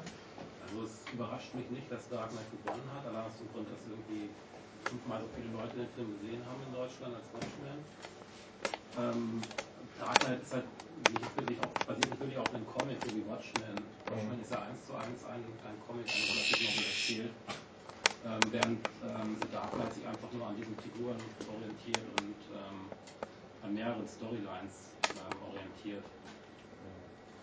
Also 0.65 0.89
es 0.89 1.13
überrascht 1.13 1.53
mich 1.53 1.69
nicht, 1.69 1.85
dass 1.91 2.09
Dark 2.09 2.31
Knight 2.33 2.49
gewonnen 2.49 2.89
hat, 2.97 3.05
allein 3.05 3.29
aus 3.29 3.37
dem 3.37 3.45
Grund, 3.53 3.69
dass 3.69 3.77
irgendwie 3.85 4.33
fünfmal 4.89 5.21
so 5.21 5.29
viele 5.37 5.53
Leute 5.53 5.77
den 5.77 5.91
Film 5.93 6.09
gesehen 6.17 6.41
haben 6.41 6.61
in 6.65 6.73
Deutschland 6.73 7.13
als 7.13 7.27
Watchmen. 7.29 7.77
Ähm, 8.97 9.45
Dark 10.01 10.17
Knight 10.25 10.41
ist 10.41 10.53
halt 10.57 10.65
nicht 11.13 11.29
wirklich 11.37 11.61
auf, 11.61 11.69
basiert 11.85 12.09
nicht 12.09 12.21
wirklich 12.25 12.39
auf 12.41 12.49
einem 12.49 12.65
Comic, 12.65 12.97
so 13.05 13.13
wie 13.13 13.21
Watchmen. 13.29 13.85
Watchmen 14.09 14.33
mhm. 14.33 14.41
ist 14.41 14.49
ja 14.49 14.65
eins 14.65 14.81
zu 14.81 14.97
eins 14.97 15.21
ein, 15.29 15.45
ein 15.45 15.77
Comic, 15.85 16.09
ein 16.09 16.25
Grafik 16.25 16.57
Novel 16.65 16.89
erzählt. 16.89 17.35
Ähm, 18.25 18.41
während 18.51 18.81
ähm, 19.05 19.37
The 19.39 19.47
Dark 19.53 19.71
Knight 19.73 19.93
sich 19.93 20.05
einfach 20.07 20.31
nur 20.33 20.47
an 20.47 20.57
diesen 20.57 20.75
Figuren 20.81 21.17
orientiert 21.45 22.01
und 22.17 22.41
ähm, 22.57 22.89
an 23.61 23.73
mehreren 23.73 24.07
Storylines 24.07 24.97
ähm, 25.13 25.37
orientiert. 25.45 26.03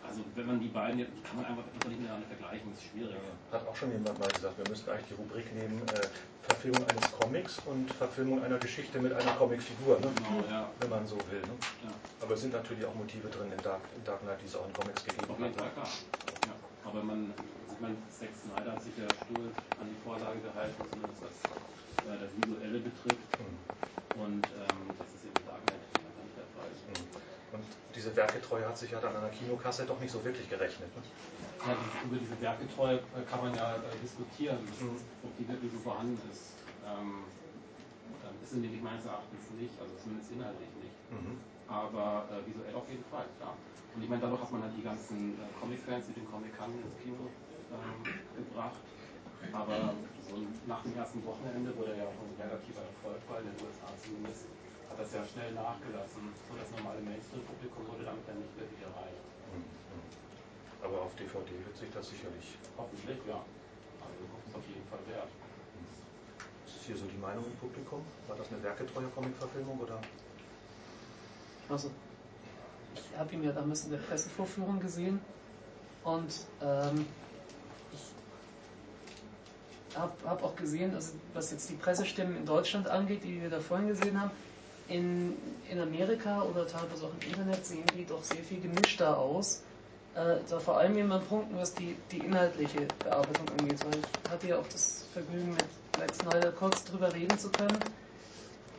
Also 0.03 0.21
wenn 0.35 0.47
man 0.47 0.59
die 0.59 0.69
beiden 0.69 0.99
jetzt, 0.99 1.12
kann 1.23 1.37
man 1.37 1.47
einfach 1.47 1.62
nicht 1.73 2.01
miteinander 2.01 2.27
vergleichen, 2.27 2.73
ist 2.75 2.83
schwierig. 2.83 3.15
Hat 3.51 3.67
auch 3.67 3.77
schon 3.77 3.93
jemand 3.93 4.19
mal 4.19 4.31
gesagt, 4.33 4.59
wir 4.59 4.67
müssten 4.67 4.91
eigentlich 4.91 5.09
die 5.09 5.15
Rubrik 5.15 5.47
nehmen, 5.55 5.79
äh, 5.95 6.11
Verfilmung 6.43 6.87
eines 6.89 7.12
Comics 7.12 7.61
und 7.67 7.89
Verfilmung 7.91 8.43
einer 8.43 8.59
Geschichte 8.59 9.01
mit 9.01 9.12
einer 9.12 9.33
Comicfigur, 9.39 10.01
ne? 10.01 10.09
genau, 10.11 10.43
ja. 10.51 10.69
wenn 10.81 10.91
man 10.91 11.07
so 11.07 11.17
will. 11.31 11.41
Ne? 11.41 11.55
Ja. 11.85 11.91
Aber 12.21 12.35
es 12.35 12.41
sind 12.41 12.53
natürlich 12.53 12.85
auch 12.85 12.95
Motive 12.95 13.29
drin 13.29 13.53
in 13.55 13.62
Dark, 13.62 13.81
in 13.97 14.05
Dark 14.05 14.21
Knight, 14.23 14.41
die 14.43 14.47
es 14.47 14.57
auch 14.57 14.67
in 14.67 14.75
Comics 14.75 15.05
gegeben 15.05 15.31
hat. 15.39 15.55
Klar. 15.55 15.71
Ja. 15.77 16.91
Aber 16.91 17.03
man, 17.03 17.33
man, 17.83 17.99
Zack 18.09 18.31
Snyder 18.31 18.73
hat 18.73 18.83
sich 18.83 18.95
ja 18.97 19.11
stur 19.27 19.51
an 19.83 19.87
die 19.91 19.99
Vorlage 20.07 20.39
gehalten, 20.39 20.79
zumindest 20.87 21.21
was 21.27 21.37
äh, 22.07 22.17
das 22.17 22.31
Visuelle 22.39 22.79
betrifft. 22.79 23.31
Mhm. 23.43 23.59
Und 24.23 24.45
ähm, 24.47 24.81
das 25.03 25.11
ist 25.19 25.27
eben 25.27 25.41
Dark 25.45 25.61
Knight 25.67 25.83
nicht 25.83 26.37
der 26.39 26.49
Fall. 26.55 26.71
Mhm. 26.71 27.59
Und 27.59 27.67
diese 27.93 28.15
Werketreue 28.17 28.65
hat 28.65 28.79
sich 28.79 28.91
ja 28.93 29.01
dann 29.01 29.17
an 29.17 29.29
der 29.29 29.35
Kinokasse 29.35 29.85
doch 29.85 30.01
nicht 30.01 30.12
so 30.12 30.25
wirklich 30.25 30.49
gerechnet. 30.49 30.89
Ne? 30.97 31.03
Ja, 31.67 31.77
über 32.07 32.17
diese 32.17 32.39
Werketreue 32.41 33.03
äh, 33.12 33.25
kann 33.29 33.45
man 33.45 33.53
ja 33.53 33.77
äh, 33.77 33.99
diskutieren, 34.01 34.62
mhm. 34.81 34.97
ob 35.27 35.33
die 35.37 35.47
wirklich 35.49 35.73
so 35.73 35.79
vorhanden 35.83 36.17
ist. 36.31 36.55
Ähm, 36.87 37.27
ist 38.43 38.51
sie 38.51 38.59
nämlich 38.59 38.83
meines 38.83 39.07
Erachtens 39.07 39.39
nicht, 39.55 39.75
also 39.79 39.95
zumindest 40.03 40.33
inhaltlich 40.33 40.69
nicht. 40.83 40.99
Mhm. 41.15 41.39
Aber 41.69 42.27
äh, 42.29 42.43
visuell 42.43 42.75
auf 42.75 42.89
jeden 42.91 43.05
Fall, 43.07 43.25
klar. 43.39 43.55
Und 43.95 44.03
ich 44.03 44.09
meine, 44.09 44.23
dadurch 44.23 44.43
hat 44.43 44.51
man 44.51 44.62
halt 44.62 44.75
die 44.77 44.83
ganzen 44.83 45.37
äh, 45.39 45.47
Comic-Fans, 45.61 46.09
die 46.09 46.17
den 46.17 46.29
Comic 46.29 46.57
kannten, 46.57 46.81
ins 46.81 46.97
Kino 47.01 47.29
gebracht. 48.37 48.81
Aber 49.52 49.95
so 50.23 50.37
nach 50.67 50.83
dem 50.83 50.97
ersten 50.97 51.21
Wochenende, 51.26 51.73
wo 51.76 51.83
der 51.83 51.97
ja 51.97 52.07
auch 52.07 52.19
ein 52.21 52.35
relativer 52.38 52.85
Erfolg 52.87 53.21
war, 53.29 53.38
in 53.41 53.50
den 53.52 53.59
USA 53.61 53.91
zumindest, 54.00 54.47
hat 54.88 54.97
das 55.00 55.12
ja 55.12 55.23
schnell 55.26 55.52
nachgelassen. 55.52 56.31
So 56.49 56.52
das 56.57 56.71
normale 56.79 57.00
Mainstream-Publikum 57.02 57.83
wurde 57.88 58.05
damit 58.05 58.25
dann 58.29 58.38
nicht 58.38 58.55
wirklich 58.57 58.81
erreicht. 58.81 59.25
Mhm. 59.52 59.64
Aber 60.85 61.09
auf 61.09 61.14
DVD 61.17 61.50
wird 61.52 61.76
sich 61.76 61.91
das 61.91 62.09
sicherlich. 62.09 62.59
Hoffentlich, 62.76 63.19
ja. 63.26 63.41
Also 64.02 64.21
ist 64.21 64.57
auf 64.57 64.67
jeden 64.67 64.87
Fall 64.88 65.02
wert. 65.09 65.31
Ist 66.67 66.87
hier 66.87 66.97
so 66.97 67.07
die 67.07 67.19
Meinung 67.19 67.45
im 67.45 67.57
Publikum? 67.57 68.02
War 68.26 68.37
das 68.37 68.50
eine 68.50 68.62
werketreue 68.62 69.07
Comic-Verfilmung 69.14 69.79
oder? 69.79 69.99
Also, 71.69 71.91
ich 72.95 73.19
habe 73.19 73.33
ihn 73.33 73.45
ja 73.45 73.52
damals 73.52 73.85
in 73.85 73.93
der 73.93 73.99
Pressevorführung 73.99 74.81
gesehen 74.81 75.21
und 76.05 76.47
ähm, 76.61 77.07
habe 79.96 80.12
hab 80.25 80.42
auch 80.42 80.56
gesehen, 80.56 80.94
also 80.94 81.12
was 81.34 81.50
jetzt 81.50 81.68
die 81.70 81.75
Pressestimmen 81.75 82.37
in 82.37 82.46
Deutschland 82.46 82.88
angeht, 82.88 83.25
die 83.25 83.42
wir 83.42 83.50
da 83.50 83.61
vorhin 83.61 83.88
gesehen 83.88 84.20
haben, 84.20 84.30
in, 84.88 85.37
in 85.70 85.80
Amerika 85.80 86.42
oder 86.42 86.66
teilweise 86.66 87.06
auch 87.06 87.12
im 87.20 87.28
Internet 87.28 87.64
sehen 87.64 87.84
die 87.96 88.04
doch 88.04 88.22
sehr 88.22 88.42
viel 88.42 88.61
gemischter 88.61 89.18
aus. 89.18 89.62
Äh, 90.14 90.37
da 90.49 90.61
vor 90.61 90.76
allem 90.76 90.96
eben 90.99 91.11
an 91.11 91.22
Punkten, 91.25 91.56
was 91.56 91.75
die, 91.75 91.96
die 92.11 92.18
inhaltliche 92.18 92.88
Bearbeitung 93.02 93.50
angeht. 93.58 93.82
Weil 93.84 93.99
ich 94.00 94.30
hatte 94.30 94.49
ja 94.49 94.58
auch 94.58 94.68
das 94.70 95.04
Vergnügen, 95.12 95.54
mit 95.54 95.64
Zack 95.96 96.14
Snyder 96.14 96.52
kurz 96.52 96.84
drüber 96.84 97.14
reden 97.14 97.38
zu 97.38 97.49
können. 97.50 97.82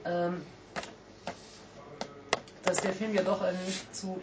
Ähm, 0.05 0.41
dass 2.63 2.81
der 2.81 2.93
Film 2.93 3.13
ja 3.13 3.23
doch 3.23 3.41
einen 3.41 3.63
nicht 3.65 3.95
zu 3.95 4.21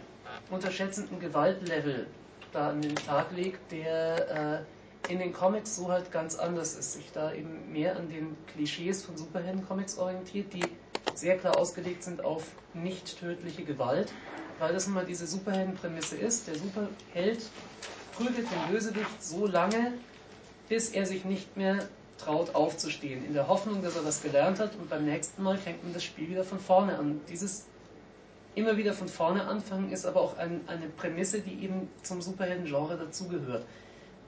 unterschätzenden 0.49 1.19
Gewaltlevel 1.19 2.07
da 2.53 2.69
an 2.69 2.81
den 2.81 2.95
Tag 2.95 3.31
legt, 3.31 3.71
der 3.71 4.61
äh, 4.61 4.80
in 5.11 5.19
den 5.19 5.33
Comics 5.33 5.75
so 5.75 5.91
halt 5.91 6.11
ganz 6.11 6.35
anders 6.35 6.75
ist, 6.75 6.93
sich 6.93 7.11
da 7.11 7.33
eben 7.33 7.71
mehr 7.71 7.97
an 7.97 8.09
den 8.09 8.35
Klischees 8.53 9.03
von 9.03 9.17
Superhelden-Comics 9.17 9.97
orientiert, 9.97 10.53
die 10.53 10.69
sehr 11.13 11.37
klar 11.37 11.57
ausgelegt 11.57 12.03
sind 12.03 12.23
auf 12.23 12.43
nicht 12.73 13.19
tödliche 13.19 13.63
Gewalt, 13.63 14.13
weil 14.59 14.73
das 14.73 14.87
nun 14.87 14.95
mal 14.95 15.05
diese 15.05 15.27
Superheldenprämisse 15.27 16.15
ist. 16.15 16.47
Der 16.47 16.55
Superheld 16.55 17.45
prügelt 18.15 18.47
den 18.49 18.73
Bösewicht 18.73 19.21
so 19.21 19.45
lange, 19.45 19.93
bis 20.69 20.89
er 20.91 21.05
sich 21.05 21.25
nicht 21.25 21.57
mehr 21.57 21.89
traut 22.17 22.55
aufzustehen, 22.55 23.25
in 23.25 23.33
der 23.33 23.47
Hoffnung, 23.47 23.81
dass 23.81 23.95
er 23.95 24.03
das 24.03 24.21
gelernt 24.21 24.59
hat 24.59 24.75
und 24.75 24.89
beim 24.89 25.05
nächsten 25.05 25.43
Mal 25.43 25.57
fängt 25.57 25.83
man 25.83 25.93
das 25.93 26.03
Spiel 26.03 26.29
wieder 26.29 26.43
von 26.43 26.59
vorne 26.59 26.97
an. 26.97 27.19
Dieses 27.27 27.65
immer 28.55 28.77
wieder 28.77 28.93
von 28.93 29.09
vorne 29.09 29.45
anfangen 29.45 29.91
ist 29.91 30.05
aber 30.05 30.21
auch 30.21 30.37
ein, 30.37 30.61
eine 30.67 30.87
Prämisse, 30.87 31.41
die 31.41 31.63
eben 31.63 31.89
zum 32.03 32.21
Superhelden-Genre 32.21 32.97
dazugehört. 32.97 33.65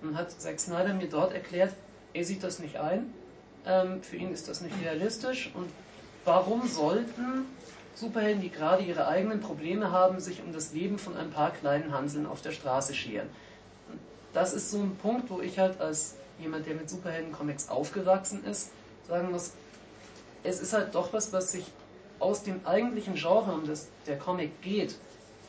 Und 0.03 0.17
hat 0.17 0.31
Zack 0.31 0.59
Snyder 0.59 0.93
mir 0.93 1.07
dort 1.07 1.33
erklärt, 1.33 1.73
er 2.13 2.25
sieht 2.25 2.43
das 2.43 2.59
nicht 2.59 2.77
ein, 2.77 3.11
ähm, 3.65 4.03
für 4.03 4.17
ihn 4.17 4.33
ist 4.33 4.47
das 4.47 4.61
nicht 4.61 4.75
realistisch 4.83 5.51
und 5.55 5.69
warum 6.25 6.67
sollten 6.67 7.45
Superhelden, 7.95 8.41
die 8.41 8.49
gerade 8.49 8.83
ihre 8.83 9.07
eigenen 9.07 9.39
Probleme 9.39 9.91
haben, 9.91 10.19
sich 10.19 10.41
um 10.43 10.51
das 10.51 10.73
Leben 10.73 10.97
von 10.97 11.15
ein 11.15 11.29
paar 11.29 11.51
kleinen 11.51 11.93
Hanseln 11.93 12.25
auf 12.25 12.41
der 12.41 12.51
Straße 12.51 12.93
scheren? 12.93 13.29
Das 14.33 14.53
ist 14.53 14.71
so 14.71 14.79
ein 14.79 14.95
Punkt, 14.97 15.29
wo 15.29 15.41
ich 15.41 15.59
halt 15.59 15.79
als 15.79 16.15
jemand, 16.39 16.65
der 16.65 16.75
mit 16.75 16.89
Superhelden-Comics 16.89 17.69
aufgewachsen 17.69 18.43
ist, 18.45 18.71
sagen 19.07 19.31
muss, 19.31 19.51
es 20.43 20.59
ist 20.59 20.73
halt 20.73 20.93
doch 20.95 21.13
was, 21.13 21.31
was 21.31 21.51
sich 21.51 21.65
aus 22.19 22.43
dem 22.43 22.65
eigentlichen 22.65 23.15
Genre, 23.15 23.53
um 23.53 23.65
das 23.65 23.87
der 24.07 24.17
Comic 24.17 24.61
geht, 24.61 24.95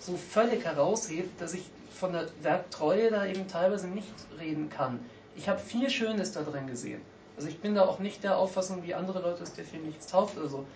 so 0.05 0.17
völlig 0.17 0.65
heraushebt, 0.65 1.41
dass 1.41 1.55
ich 1.55 1.65
von 1.91 2.13
der 2.13 2.27
Werktreue 2.43 3.11
da 3.11 3.25
eben 3.25 3.49
teilweise 3.49 3.89
nicht 3.89 4.13
reden 4.39 4.69
kann. 4.69 5.01
Ich 5.37 5.49
habe 5.49 5.59
viel 5.59 5.89
Schönes 5.89 6.33
da 6.33 6.43
drin 6.43 6.67
gesehen. 6.67 7.01
Also 7.37 7.49
ich 7.49 7.61
bin 7.61 7.75
da 7.75 7.83
auch 7.83 7.99
nicht 7.99 8.23
der 8.23 8.37
Auffassung 8.37 8.85
wie 8.85 8.95
andere 8.95 9.21
Leute, 9.21 9.41
dass 9.41 9.55
der 9.55 9.65
Film 9.65 9.87
nichts 9.87 10.07
taugt 10.07 10.37
oder 10.37 10.49
so. 10.49 10.67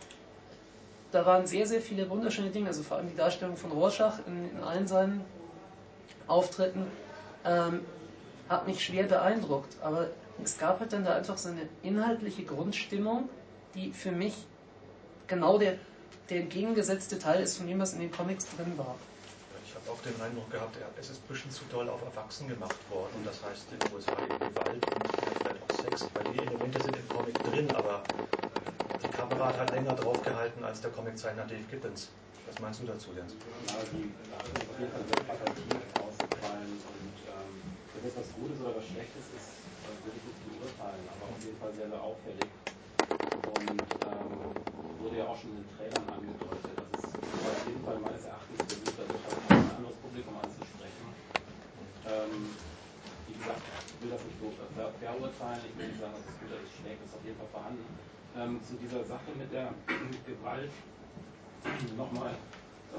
Da 1.13 1.25
waren 1.25 1.47
sehr, 1.47 1.67
sehr 1.67 1.81
viele 1.81 2.09
wunderschöne 2.11 2.51
Dinge, 2.51 2.69
also 2.69 2.83
vor 2.83 2.97
allem 2.97 3.09
die 3.09 3.17
Darstellung 3.17 3.57
von 3.57 3.71
Rorschach 3.71 4.19
in, 4.27 4.51
in 4.51 4.63
allen 4.63 4.87
seinen 4.87 5.25
Auftritten 6.27 6.87
ähm, 7.45 7.81
hat 8.49 8.67
mich 8.67 8.85
schwer 8.85 9.05
beeindruckt. 9.05 9.77
Aber 9.83 10.09
es 10.43 10.59
gab 10.59 10.81
halt 10.81 10.93
dann 10.93 11.05
da 11.05 11.15
einfach 11.15 11.39
so 11.39 11.51
eine 11.51 11.69
inhaltliche 11.83 12.45
Grundstimmung, 12.45 13.29
die 13.75 13.93
für 13.93 14.13
mich 14.13 14.35
genau 15.27 15.59
der, 15.59 15.75
der 16.31 16.41
entgegengesetzte 16.41 17.19
Teil 17.19 17.43
ist 17.43 17.59
von 17.59 17.67
dem, 17.67 17.79
was 17.79 17.93
in 17.93 18.01
den 18.01 18.11
Comics 18.11 18.47
drin 18.57 18.73
war. 18.77 18.97
Auch 19.88 20.00
den 20.02 20.21
Eindruck 20.21 20.50
gehabt, 20.50 20.78
es 20.97 21.11
ist 21.11 21.25
ein 21.25 21.26
bisschen 21.28 21.50
zu 21.50 21.64
doll 21.66 21.88
auf 21.88 22.02
Erwachsen 22.02 22.49
gemacht 22.49 22.88
worden. 22.90 23.23
Das 23.25 23.42
heißt 23.42 23.73
in 23.73 23.80
den 23.80 23.92
USA 23.92 24.21
Gewalt 24.42 24.88
und 24.95 25.09
vielleicht 25.11 25.62
auch 25.62 25.71
Sex, 25.71 26.11
weil 26.14 26.25
die 26.25 26.40
Elemente 26.40 26.80
sind 26.80 26.97
im 26.97 27.09
Comic 27.09 27.42
drin, 27.45 27.75
aber 27.75 28.04
die 29.02 29.11
Kamera 29.11 29.47
hat 29.49 29.59
halt 29.59 29.73
länger 29.73 29.95
drauf 29.95 30.23
gehalten 30.23 30.64
als 30.64 30.80
der 30.80 30.90
Comiczeichner 30.90 31.47
Dave 31.47 31.64
Gibbons. 31.64 32.09
Was 32.45 32.59
meinst 32.59 32.80
du 32.80 32.87
dazu, 32.87 33.12
Jens? 33.14 33.35
Ja, 33.66 33.85
die 33.85 34.14
Sache 34.28 34.50
ist 34.52 34.68
auf 34.68 34.78
jeden 34.78 34.90
Fall 34.92 35.04
sehr 35.07 35.16
plakativ 35.18 35.83
ausgefallen 35.97 36.80
und 36.83 37.23
ähm, 37.26 37.62
wenn 37.92 38.02
das 38.02 38.16
was 38.16 38.33
Gutes 38.33 38.61
oder 38.61 38.75
was 38.76 38.87
Schlechtes 38.87 39.30
ist, 39.30 39.71
äh, 39.83 40.04
würde 40.04 40.18
ich 40.18 40.25
nicht 40.25 40.42
beurteilen, 40.42 41.09
aber 41.09 41.26
auf 41.28 41.42
jeden 41.42 41.59
Fall 41.59 41.73
sehr, 41.75 41.88
sehr 41.88 42.02
auffällig. 42.02 42.50
Und 43.42 43.87
ähm, 44.02 44.64
wurde 44.99 45.18
ja 45.18 45.26
auch 45.28 45.37
schon 45.37 45.50
in 45.50 45.57
den 45.59 45.68
Trailern 45.68 46.09
angedeutet, 46.09 46.78
dass 46.78 46.90
es 46.90 47.18
auf 47.47 47.64
jeden 47.66 47.83
Fall 47.85 47.99
meines 47.99 48.25
Erachtens 48.25 48.64
versucht, 48.64 48.99
also 48.99 49.14
ich 49.14 49.25
habe 49.25 49.37
ein 49.49 49.71
anderes 49.71 49.97
Publikum 50.19 50.35
anzusprechen. 50.43 51.07
Ähm, 52.11 52.51
wie 53.31 53.39
gesagt, 53.39 53.63
ich 53.63 53.99
will 54.03 54.11
das 54.11 54.23
nicht 54.27 54.39
verurteilen, 54.43 55.63
ich 55.63 55.75
will 55.79 55.89
nicht 55.95 56.01
sagen, 56.01 56.15
dass 56.19 56.27
es 56.27 56.37
gut 56.43 56.51
ist, 56.59 56.75
schlecht 56.75 56.99
ist 57.07 57.15
auf 57.15 57.23
jeden 57.23 57.39
Fall 57.39 57.53
vorhanden. 57.55 57.87
Ähm, 58.35 58.59
zu 58.67 58.75
dieser 58.83 59.07
Sache 59.07 59.31
mit 59.39 59.47
der 59.55 59.71
Gewalt 60.27 60.75
nochmal, 61.95 62.35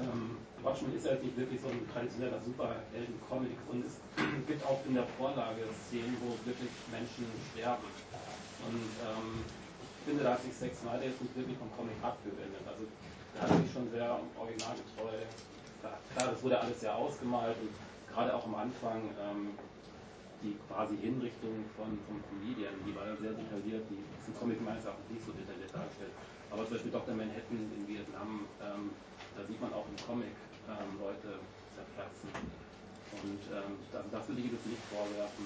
ähm, 0.00 0.40
Watchmen 0.64 0.96
ist 0.96 1.04
ja 1.04 1.20
nicht 1.20 1.36
wirklich 1.36 1.60
so 1.60 1.68
ein 1.68 1.84
traditioneller 1.92 2.40
Superhelden-Comic 2.40 3.58
und 3.68 3.84
es 3.84 4.00
gibt 4.46 4.64
auch 4.64 4.80
in 4.88 4.94
der 4.96 5.08
Vorlage 5.20 5.68
Szenen, 5.88 6.16
wo 6.24 6.32
wirklich 6.48 6.72
Menschen 6.88 7.28
sterben. 7.52 7.88
Und 8.64 8.88
ähm, 9.04 9.44
ich 9.44 10.02
finde, 10.08 10.24
da 10.24 10.36
hat 10.36 10.42
sich 10.44 10.56
Sex 10.56 10.80
Snyder 10.80 11.04
jetzt 11.04 11.20
nicht 11.20 11.36
wirklich 11.36 11.56
vom 11.60 11.68
Comic 11.76 11.96
abgewendet. 12.00 12.64
Also 12.64 12.88
da 13.36 13.44
hat 13.44 13.52
sich 13.60 13.72
schon 13.72 13.88
sehr 13.92 14.08
originalgetreu, 14.36 15.20
klar, 15.80 16.30
das 16.30 16.42
wurde 16.42 16.60
alles 16.60 16.80
sehr 16.80 16.94
ausgemalt 16.94 17.56
und 17.60 17.70
gerade 18.12 18.34
auch 18.34 18.44
am 18.44 18.54
Anfang 18.54 19.02
ähm, 19.20 19.50
die 20.42 20.56
quasi 20.68 20.96
Hinrichtung 20.96 21.64
von, 21.76 21.98
von 22.08 22.16
Comedian, 22.28 22.72
die 22.86 22.96
war 22.96 23.06
ja 23.06 23.16
sehr 23.16 23.36
detailliert, 23.36 23.84
die 23.92 24.00
ist 24.00 24.26
im 24.28 24.36
Comic 24.40 24.60
meines 24.64 24.84
Erachtens 24.84 25.08
nicht 25.12 25.24
so 25.24 25.32
detailliert 25.32 25.68
dargestellt. 25.68 26.12
Aber 26.50 26.64
zum 26.64 26.72
Beispiel 26.74 26.92
Dr. 26.92 27.14
Manhattan 27.14 27.60
in 27.76 27.84
Vietnam, 27.86 28.48
ähm, 28.58 28.90
da 29.36 29.44
sieht 29.44 29.60
man 29.60 29.72
auch 29.76 29.84
im 29.84 29.98
Comic 30.00 30.34
ähm, 30.66 30.90
Leute 30.98 31.38
zerplatzen. 31.76 32.32
Und 33.10 33.42
ähm, 33.52 33.76
also 33.92 34.08
das 34.10 34.24
will 34.28 34.38
ich 34.38 34.48
jetzt 34.48 34.66
nicht 34.66 34.82
vorwerfen. 34.88 35.44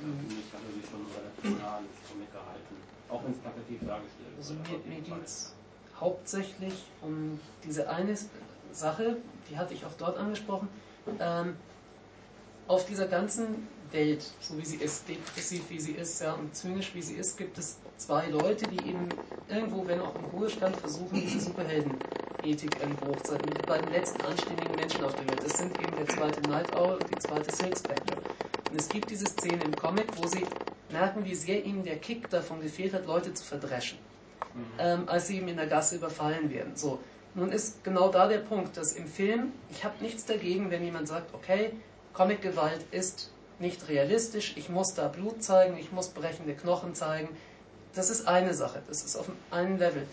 Mhm. 0.00 0.40
Ich 0.40 0.48
kann 0.48 0.62
natürlich 0.64 0.88
schon 0.88 1.04
relativ 1.10 1.60
nah 1.60 1.82
an 1.82 1.84
das 1.84 1.98
Comic 2.08 2.30
gehalten, 2.32 2.74
auch 3.12 3.20
wenn 3.24 3.32
es 3.36 3.40
plakativ 3.44 3.78
dargestellt 3.84 4.32
wird. 4.32 4.40
Also 4.40 4.54
mir, 4.56 4.78
mir 4.88 5.02
geht 5.04 5.24
es 5.24 5.52
hauptsächlich 6.00 6.74
um 7.02 7.38
diese 7.62 7.90
eine 7.90 8.16
Sache, 8.72 9.16
die 9.50 9.56
hatte 9.56 9.74
ich 9.74 9.84
auch 9.84 9.92
dort 9.98 10.18
angesprochen. 10.18 10.68
Ähm, 11.18 11.54
auf 12.66 12.86
dieser 12.86 13.06
ganzen 13.06 13.68
Welt, 13.90 14.24
so 14.40 14.56
wie 14.58 14.64
sie 14.64 14.76
ist, 14.76 15.08
depressiv 15.08 15.62
wie 15.70 15.80
sie 15.80 15.92
ist, 15.92 16.20
ja, 16.20 16.34
und 16.34 16.54
zynisch 16.54 16.94
wie 16.94 17.02
sie 17.02 17.14
ist, 17.14 17.36
gibt 17.36 17.58
es 17.58 17.78
zwei 17.96 18.28
Leute, 18.28 18.66
die 18.66 18.86
eben 18.88 19.14
irgendwo, 19.48 19.86
wenn 19.86 20.00
auch 20.00 20.16
im 20.16 20.24
Ruhestand, 20.26 20.76
versuchen, 20.76 21.20
diese 21.20 21.40
Superhelden-Ethik 21.40 22.74
hochzuhalten. 23.02 23.50
Die 23.50 23.62
beiden 23.62 23.90
letzten 23.90 24.22
anständigen 24.22 24.76
Menschen 24.76 25.02
auf 25.04 25.16
der 25.16 25.26
Welt. 25.28 25.42
Das 25.42 25.58
sind 25.58 25.78
eben 25.80 25.94
der 25.96 26.08
zweite 26.08 26.42
Night 26.42 26.72
Owl 26.72 26.98
und 26.98 27.10
die 27.10 27.18
zweite 27.18 27.50
Silk 27.50 27.76
Spectre. 27.76 28.18
Und 28.70 28.76
es 28.76 28.88
gibt 28.88 29.10
diese 29.10 29.26
Szene 29.26 29.64
im 29.64 29.76
Comic, 29.76 30.06
wo 30.16 30.26
sie 30.26 30.46
merken, 30.90 31.24
wie 31.24 31.34
sehr 31.34 31.64
ihnen 31.64 31.84
der 31.84 31.96
Kick 31.96 32.30
davon 32.30 32.60
gefehlt 32.60 32.94
hat, 32.94 33.06
Leute 33.06 33.34
zu 33.34 33.44
verdreschen. 33.44 33.98
Mhm. 34.54 34.64
Ähm, 34.78 35.08
als 35.08 35.26
sie 35.26 35.38
eben 35.38 35.48
in 35.48 35.56
der 35.56 35.66
Gasse 35.66 35.96
überfallen 35.96 36.50
werden. 36.50 36.76
So. 36.76 37.00
Nun 37.34 37.52
ist 37.52 37.84
genau 37.84 38.08
da 38.08 38.26
der 38.26 38.38
Punkt, 38.38 38.76
dass 38.76 38.92
im 38.92 39.06
Film, 39.06 39.52
ich 39.70 39.84
habe 39.84 40.02
nichts 40.02 40.24
dagegen, 40.24 40.70
wenn 40.70 40.84
jemand 40.84 41.06
sagt, 41.06 41.32
okay, 41.32 41.72
Comic-Gewalt 42.12 42.84
ist 42.90 43.30
nicht 43.60 43.88
realistisch, 43.88 44.54
ich 44.56 44.68
muss 44.68 44.94
da 44.94 45.08
Blut 45.08 45.42
zeigen, 45.42 45.76
ich 45.78 45.92
muss 45.92 46.08
brechende 46.08 46.54
Knochen 46.54 46.94
zeigen. 46.94 47.28
Das 47.94 48.10
ist 48.10 48.26
eine 48.26 48.54
Sache, 48.54 48.82
das 48.88 49.04
ist 49.04 49.16
auf 49.16 49.30
einem 49.50 49.78
Level. 49.78 50.06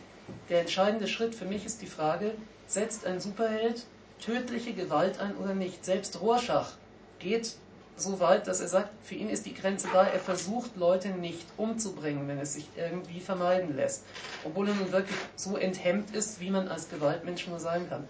Der 0.50 0.62
entscheidende 0.62 1.08
Schritt 1.08 1.34
für 1.34 1.46
mich 1.46 1.66
ist 1.66 1.82
die 1.82 1.88
Frage, 1.88 2.34
setzt 2.68 3.06
ein 3.06 3.20
Superheld 3.20 3.86
tödliche 4.20 4.74
Gewalt 4.74 5.20
ein 5.20 5.36
oder 5.38 5.54
nicht? 5.54 5.86
Selbst 5.86 6.20
Rorschach 6.22 6.74
geht 7.20 7.56
so 7.98 8.20
weit, 8.20 8.48
dass 8.48 8.62
er 8.62 8.68
sagt, 8.68 8.90
für 9.04 9.16
ihn 9.16 9.30
ist 9.30 9.46
die 9.46 9.54
Grenze 9.54 9.88
da, 9.92 10.06
er 10.06 10.20
versucht 10.20 10.76
Leute 10.76 11.10
nicht 11.10 11.46
umzubringen, 11.58 12.28
wenn 12.28 12.40
es 12.40 12.54
sich 12.54 12.70
irgendwie 12.78 13.20
vermeiden 13.20 13.76
lässt. 13.76 14.04
Obwohl 14.44 14.70
er 14.70 14.76
nun 14.76 14.92
wirklich 14.92 15.18
so 15.36 15.58
enthemmt 15.58 16.16
ist, 16.16 16.40
wie 16.40 16.52
man 16.52 16.68
als 16.68 16.90
Gewaltmensch 16.90 17.48
nur 17.48 17.60
sein 17.60 17.90
kann. 17.90 18.08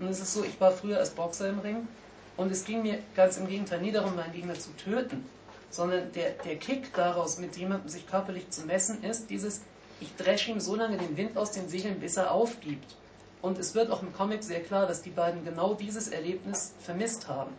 Und 0.00 0.08
es 0.08 0.20
ist 0.20 0.34
so, 0.34 0.44
ich 0.44 0.60
war 0.60 0.72
früher 0.72 0.98
als 0.98 1.10
Boxer 1.10 1.48
im 1.48 1.60
Ring 1.60 1.88
und 2.36 2.50
es 2.52 2.64
ging 2.64 2.82
mir 2.82 2.98
ganz 3.16 3.36
im 3.36 3.48
Gegenteil 3.48 3.80
nie 3.80 3.92
darum, 3.92 4.14
meinen 4.16 4.32
Gegner 4.32 4.54
zu 4.54 4.70
töten, 4.76 5.24
sondern 5.70 6.12
der, 6.12 6.30
der 6.30 6.56
Kick 6.56 6.92
daraus, 6.94 7.38
mit 7.38 7.56
jemandem 7.56 7.88
sich 7.88 8.06
körperlich 8.06 8.50
zu 8.50 8.62
messen, 8.62 9.02
ist 9.02 9.30
dieses, 9.30 9.62
ich 10.00 10.14
dresche 10.16 10.50
ihm 10.50 10.60
so 10.60 10.76
lange 10.76 10.98
den 10.98 11.16
Wind 11.16 11.36
aus 11.36 11.52
den 11.52 11.68
Segeln, 11.68 12.00
bis 12.00 12.16
er 12.16 12.32
aufgibt. 12.32 12.94
Und 13.40 13.58
es 13.58 13.74
wird 13.74 13.90
auch 13.90 14.02
im 14.02 14.12
Comic 14.12 14.42
sehr 14.42 14.62
klar, 14.62 14.86
dass 14.86 15.02
die 15.02 15.10
beiden 15.10 15.44
genau 15.44 15.74
dieses 15.74 16.08
Erlebnis 16.08 16.74
vermisst 16.80 17.28
haben. 17.28 17.52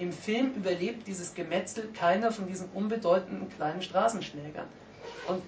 Im 0.00 0.12
Film 0.12 0.54
überlebt 0.54 1.06
dieses 1.06 1.34
Gemetzel 1.34 1.90
keiner 1.92 2.32
von 2.32 2.46
diesen 2.46 2.70
unbedeutenden 2.70 3.50
kleinen 3.50 3.82
Straßenschlägern. 3.82 4.64
Und 5.28 5.42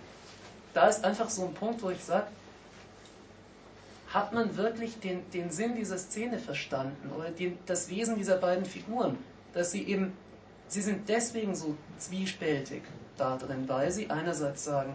da 0.74 0.88
ist 0.88 1.04
einfach 1.06 1.30
so 1.30 1.46
ein 1.46 1.54
Punkt, 1.54 1.82
wo 1.82 1.88
ich 1.88 2.04
sage, 2.04 2.26
hat 4.08 4.34
man 4.34 4.54
wirklich 4.58 5.00
den, 5.00 5.28
den 5.30 5.50
Sinn 5.50 5.74
dieser 5.74 5.96
Szene 5.96 6.38
verstanden 6.38 7.10
oder 7.16 7.30
den, 7.30 7.58
das 7.64 7.88
Wesen 7.88 8.16
dieser 8.16 8.36
beiden 8.36 8.66
Figuren, 8.66 9.16
dass 9.54 9.72
sie 9.72 9.84
eben, 9.84 10.12
sie 10.68 10.82
sind 10.82 11.08
deswegen 11.08 11.54
so 11.54 11.74
zwiespältig 11.96 12.82
da 13.16 13.38
drin, 13.38 13.64
weil 13.68 13.90
sie 13.90 14.10
einerseits 14.10 14.64
sagen, 14.64 14.92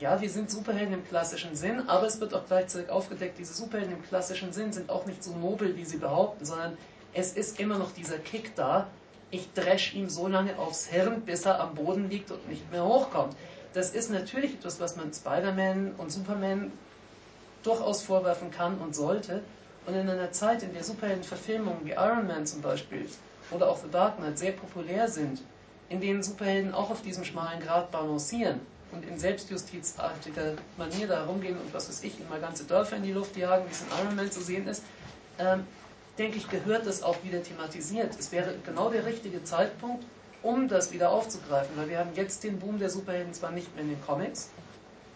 ja, 0.00 0.20
wir 0.20 0.28
sind 0.28 0.50
Superhelden 0.50 0.94
im 0.94 1.04
klassischen 1.06 1.54
Sinn, 1.54 1.88
aber 1.88 2.08
es 2.08 2.20
wird 2.20 2.34
auch 2.34 2.44
gleichzeitig 2.44 2.90
aufgedeckt, 2.90 3.38
diese 3.38 3.54
Superhelden 3.54 3.98
im 3.98 4.02
klassischen 4.02 4.52
Sinn 4.52 4.72
sind 4.72 4.90
auch 4.90 5.06
nicht 5.06 5.22
so 5.22 5.32
nobel, 5.36 5.76
wie 5.76 5.84
sie 5.84 5.98
behaupten, 5.98 6.44
sondern 6.44 6.76
es 7.14 7.32
ist 7.32 7.60
immer 7.60 7.78
noch 7.78 7.92
dieser 7.92 8.18
Kick 8.18 8.54
da, 8.56 8.88
ich 9.30 9.52
dresch 9.54 9.94
ihm 9.94 10.08
so 10.08 10.28
lange 10.28 10.58
aufs 10.58 10.86
Hirn, 10.86 11.22
bis 11.22 11.46
er 11.46 11.60
am 11.60 11.74
Boden 11.74 12.10
liegt 12.10 12.30
und 12.30 12.48
nicht 12.48 12.70
mehr 12.70 12.84
hochkommt. 12.84 13.34
Das 13.72 13.90
ist 13.90 14.10
natürlich 14.10 14.54
etwas, 14.54 14.78
was 14.80 14.96
man 14.96 15.12
Spider-Man 15.12 15.94
und 15.96 16.12
Superman 16.12 16.70
durchaus 17.62 18.02
vorwerfen 18.02 18.50
kann 18.50 18.78
und 18.78 18.94
sollte. 18.94 19.42
Und 19.86 19.94
in 19.94 20.08
einer 20.08 20.30
Zeit, 20.32 20.62
in 20.62 20.74
der 20.74 20.84
Superheldenverfilmungen 20.84 21.84
wie 21.84 21.92
Iron 21.92 22.26
Man 22.26 22.46
zum 22.46 22.60
Beispiel 22.60 23.08
oder 23.50 23.68
auch 23.68 23.78
The 23.78 23.90
Dark 23.90 24.18
Knight 24.18 24.38
sehr 24.38 24.52
populär 24.52 25.08
sind, 25.08 25.40
in 25.88 26.00
denen 26.00 26.22
Superhelden 26.22 26.72
auch 26.74 26.90
auf 26.90 27.02
diesem 27.02 27.24
schmalen 27.24 27.60
Grad 27.60 27.90
balancieren 27.90 28.60
und 28.92 29.04
in 29.06 29.18
selbstjustizartiger 29.18 30.54
Manier 30.76 31.08
da 31.08 31.24
herumgehen 31.24 31.58
und 31.58 31.72
was 31.72 31.88
weiß 31.88 32.04
ich, 32.04 32.20
immer 32.20 32.38
ganze 32.38 32.64
Dörfer 32.64 32.96
in 32.96 33.02
die 33.02 33.12
Luft 33.12 33.36
jagen, 33.36 33.64
wie 33.66 33.72
es 33.72 33.80
in 33.80 33.86
Iron 34.04 34.14
Man 34.14 34.30
zu 34.30 34.40
sehen 34.40 34.68
ist, 34.68 34.82
ähm, 35.38 35.66
denke 36.18 36.36
ich, 36.36 36.48
gehört 36.48 36.86
das 36.86 37.02
auch 37.02 37.22
wieder 37.24 37.42
thematisiert. 37.42 38.14
Es 38.18 38.32
wäre 38.32 38.54
genau 38.64 38.90
der 38.90 39.06
richtige 39.06 39.44
Zeitpunkt, 39.44 40.04
um 40.42 40.68
das 40.68 40.92
wieder 40.92 41.10
aufzugreifen, 41.10 41.76
weil 41.76 41.88
wir 41.88 41.98
haben 41.98 42.10
jetzt 42.14 42.44
den 42.44 42.58
Boom 42.58 42.78
der 42.78 42.90
Superhelden 42.90 43.32
zwar 43.32 43.52
nicht 43.52 43.74
mehr 43.74 43.84
in 43.84 43.90
den 43.90 44.02
Comics, 44.04 44.50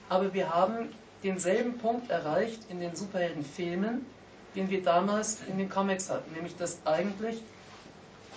aber 0.08 0.32
wir 0.32 0.54
haben 0.54 0.90
denselben 1.22 1.78
Punkt 1.78 2.10
erreicht 2.10 2.60
in 2.68 2.80
den 2.80 2.94
Superheldenfilmen, 2.94 4.06
den 4.54 4.70
wir 4.70 4.82
damals 4.82 5.40
in 5.48 5.58
den 5.58 5.68
Comics 5.68 6.08
hatten. 6.08 6.32
Nämlich, 6.32 6.56
dass 6.56 6.78
eigentlich, 6.84 7.42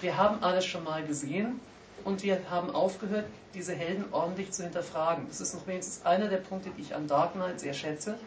wir 0.01 0.17
haben 0.17 0.43
alles 0.43 0.65
schon 0.65 0.83
mal 0.83 1.05
gesehen 1.05 1.59
und 2.03 2.23
wir 2.23 2.39
haben 2.49 2.71
aufgehört, 2.71 3.25
diese 3.53 3.73
Helden 3.73 4.05
ordentlich 4.11 4.51
zu 4.51 4.63
hinterfragen. 4.63 5.27
Das 5.27 5.41
ist 5.41 5.53
noch 5.53 5.65
wenigstens 5.67 6.05
einer 6.05 6.27
der 6.27 6.37
Punkte, 6.37 6.71
die 6.77 6.81
ich 6.81 6.95
an 6.95 7.07
Dark 7.07 7.33
Knight 7.33 7.59
sehr 7.59 7.73
schätze, 7.73 8.17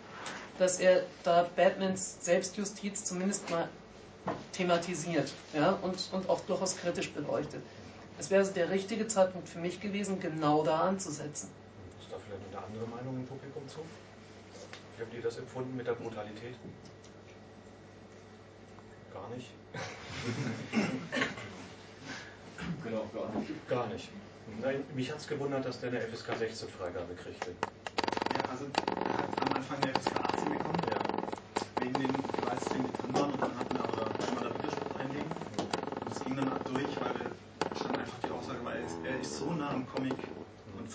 dass 0.59 0.79
er 0.79 1.03
da 1.25 1.49
Batmans 1.57 2.19
Selbstjustiz 2.21 3.05
zumindest 3.05 3.51
mal 3.51 3.69
thematisiert 4.53 5.33
ja, 5.53 5.73
und, 5.83 6.09
und 6.13 6.29
auch 6.29 6.41
durchaus 6.41 6.77
kritisch 6.77 7.13
beleuchtet. 7.13 7.63
Es 8.19 8.31
wäre 8.31 8.41
also 8.41 8.53
der 8.53 8.71
richtige 8.71 9.07
Zeitpunkt 9.09 9.49
für 9.49 9.59
mich 9.59 9.81
gewesen, 9.81 10.21
genau 10.21 10.63
da 10.63 10.83
anzusetzen. 10.83 11.49
Ist 12.01 12.13
da 12.13 12.17
vielleicht 12.27 12.55
eine 12.55 12.65
andere 12.65 12.87
Meinung 12.87 13.17
im 13.17 13.27
Publikum 13.27 13.67
zu? 13.69 13.81
Wie 14.97 15.03
habt 15.03 15.13
ihr 15.15 15.23
das 15.23 15.39
empfunden 15.39 15.77
mit 15.77 15.87
der 15.87 15.95
Brutalität? 15.95 16.55
Gar 19.13 19.29
nicht. 19.35 19.51
genau, 22.85 23.11
gar 23.13 23.29
nicht. 23.35 23.69
Gar 23.69 23.87
nicht. 23.89 24.09
Nein, 24.61 24.85
mich 24.95 25.11
hat 25.11 25.19
es 25.19 25.27
gewundert, 25.27 25.65
dass 25.65 25.81
der 25.81 25.89
eine 25.91 26.01
FSK 26.01 26.37
16 26.39 26.69
Freigabe 26.69 27.15
kriegte. 27.15 27.51
Ja, 28.33 28.41
also 28.51 28.67
er 29.07 29.19
hat 29.19 29.29
am 29.41 29.53
Anfang 29.55 29.83
eine 29.83 29.93
FSK 29.95 30.17
18 30.17 30.51
bekommen. 30.51 30.83
Ja. 30.91 30.99
Wegen 31.81 31.95
den 31.95 32.13
Gewaltszenen, 32.13 32.87
die 32.87 32.93
drin 33.03 33.15
waren. 33.15 33.33
Und 33.33 33.43
dann 33.43 33.59
hatten 33.59 33.75
wir 33.75 33.85
aber 33.85 34.07
einmal 34.29 34.45
da 34.45 34.55
Widerspruch 34.59 35.01
einlegen. 35.01 35.31
Und 36.01 36.13
es 36.13 36.25
ging 36.25 36.37
dann 36.37 36.51
durch, 36.65 37.01
weil 37.01 37.15
stand 37.77 37.99
einfach 37.99 38.19
die 38.23 38.31
Aussage, 38.31 38.65
weil 38.65 38.77
er 38.77 38.85
ist, 38.85 38.97
er 39.05 39.21
ist 39.21 39.39
so 39.39 39.53
nah 39.53 39.71
am 39.71 39.87
Comic. 39.89 40.17
Und 40.79 40.91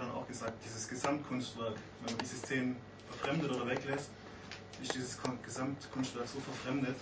dann 0.00 0.10
auch 0.12 0.26
gesagt, 0.26 0.52
dieses 0.64 0.88
Gesamtkunstwerk, 0.88 1.74
wenn 2.04 2.14
man 2.14 2.18
diese 2.22 2.36
Szenen 2.36 2.76
verfremdet 3.10 3.50
oder 3.52 3.66
weglässt, 3.68 4.10
ist 4.82 4.94
dieses 4.94 5.18
Gesamtkunstwerk 5.44 6.26
so 6.28 6.40
verfremdet, 6.40 6.96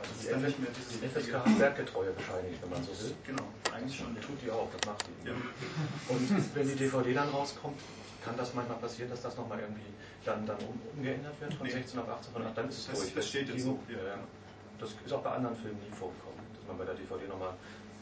Das 0.00 0.08
die, 0.18 0.24
ist 0.26 0.32
dann 0.32 0.42
nicht 0.42 0.58
mehr 0.58 0.70
dieses 0.76 1.00
die 1.00 1.06
FSK 1.08 1.34
hat 1.34 1.58
Werkgetreue 1.58 2.10
bescheinigt, 2.12 2.62
wenn 2.62 2.70
man 2.70 2.82
so 2.84 2.90
will. 2.90 3.14
Genau, 3.26 3.44
eigentlich 3.74 3.98
schon. 3.98 4.14
Tut 4.20 4.40
die 4.42 4.50
auch, 4.50 4.68
das 4.70 4.86
macht 4.88 5.04
die. 5.06 5.28
Ja. 5.28 5.34
Und 6.08 6.54
wenn 6.54 6.68
die 6.68 6.74
DVD 6.76 7.14
dann 7.14 7.28
rauskommt, 7.30 7.78
kann 8.24 8.36
das 8.36 8.54
manchmal 8.54 8.78
passieren, 8.78 9.10
dass 9.10 9.22
das 9.22 9.36
nochmal 9.36 9.60
irgendwie 9.60 9.80
dann, 10.24 10.44
dann 10.46 10.56
um, 10.58 10.78
umgeändert 10.96 11.40
wird 11.40 11.54
von 11.54 11.66
Nee. 11.66 11.72
16 11.72 11.98
auf 12.00 12.08
18, 12.08 12.32
von 12.34 12.46
8, 12.46 12.56
dann 12.58 12.68
ist 12.68 12.78
es 12.78 12.86
Das- 12.88 12.98
durch. 13.00 13.14
das 13.14 13.28
steht 13.28 13.48
jetzt 13.48 13.64
so, 13.64 13.78
ja. 13.88 13.96
ja, 13.96 14.04
ja. 14.08 14.18
Das 14.78 14.90
ist 15.04 15.12
auch 15.12 15.22
bei 15.22 15.30
anderen 15.30 15.56
Filmen 15.56 15.78
nie 15.80 15.90
vorgekommen, 15.96 16.38
dass 16.54 16.66
man 16.68 16.78
bei 16.78 16.84
der 16.84 16.94
DVD 16.94 17.26
nochmal 17.28 17.54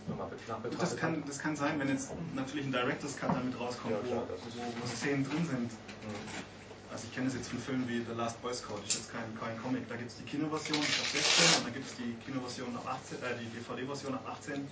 noch 0.08 0.16
mal 0.16 0.28
nachbetrachtet 0.48 0.82
Das 0.82 0.96
kann, 0.96 1.22
das 1.26 1.38
kann 1.38 1.56
sein, 1.56 1.78
wenn 1.78 1.88
jetzt 1.88 2.10
natürlich 2.34 2.66
ein 2.66 2.72
Director's 2.72 3.16
Cut 3.16 3.30
damit 3.30 3.58
rauskommt, 3.58 3.94
Ja, 3.94 4.00
klar, 4.00 4.22
wo, 4.28 4.32
das 4.32 4.40
wo, 4.56 4.62
wo 4.62 4.86
Szenen 4.86 5.24
drin 5.24 5.46
sind. 5.46 5.70
Mhm. 5.72 6.58
Also 6.90 7.04
ich 7.04 7.14
kenne 7.14 7.28
es 7.28 7.34
jetzt 7.34 7.48
von 7.48 7.58
Filmen 7.58 7.86
wie 7.88 8.00
The 8.00 8.16
Last 8.16 8.40
Boy 8.40 8.54
Scout, 8.54 8.80
das 8.80 8.94
ist 8.94 9.00
jetzt 9.04 9.12
kein, 9.12 9.28
kein 9.38 9.60
Comic. 9.60 9.88
Da 9.88 9.96
gibt 9.96 10.10
es 10.10 10.16
die 10.16 10.24
Kinoversion 10.24 10.80
ab 10.80 11.06
16 11.12 11.58
und 11.58 11.66
dann 11.66 11.74
gibt 11.74 11.86
es 11.86 11.94
die 11.96 12.16
Kinoversion 12.24 12.74
ab 12.76 12.98
18, 13.04 13.18
äh, 13.18 13.36
die 13.38 13.48
DVD-Version 13.58 14.14
ab 14.14 14.24
18. 14.26 14.66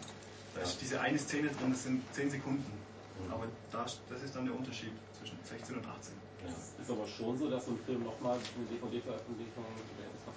Da 0.55 0.61
ist 0.62 0.81
diese 0.81 1.01
eine 1.01 1.18
Szene 1.18 1.49
drin, 1.49 1.70
das 1.70 1.83
sind 1.83 2.03
10 2.14 2.31
Sekunden. 2.31 2.64
Mhm. 2.64 3.33
Aber 3.33 3.44
da, 3.70 3.85
das 3.85 4.22
ist 4.25 4.35
dann 4.35 4.46
der 4.46 4.57
Unterschied 4.57 4.92
zwischen 5.18 5.37
16 5.44 5.77
und 5.77 5.87
18. 5.87 6.14
Ja. 6.44 6.53
Es 6.57 6.83
ist 6.83 6.90
aber 6.90 7.07
schon 7.07 7.37
so, 7.38 7.51
dass 7.51 7.66
so 7.66 7.72
ein 7.72 7.81
Film 7.85 8.05
nochmal 8.05 8.38
eine 8.38 8.64
DVD-Veröffentlichung 8.64 9.64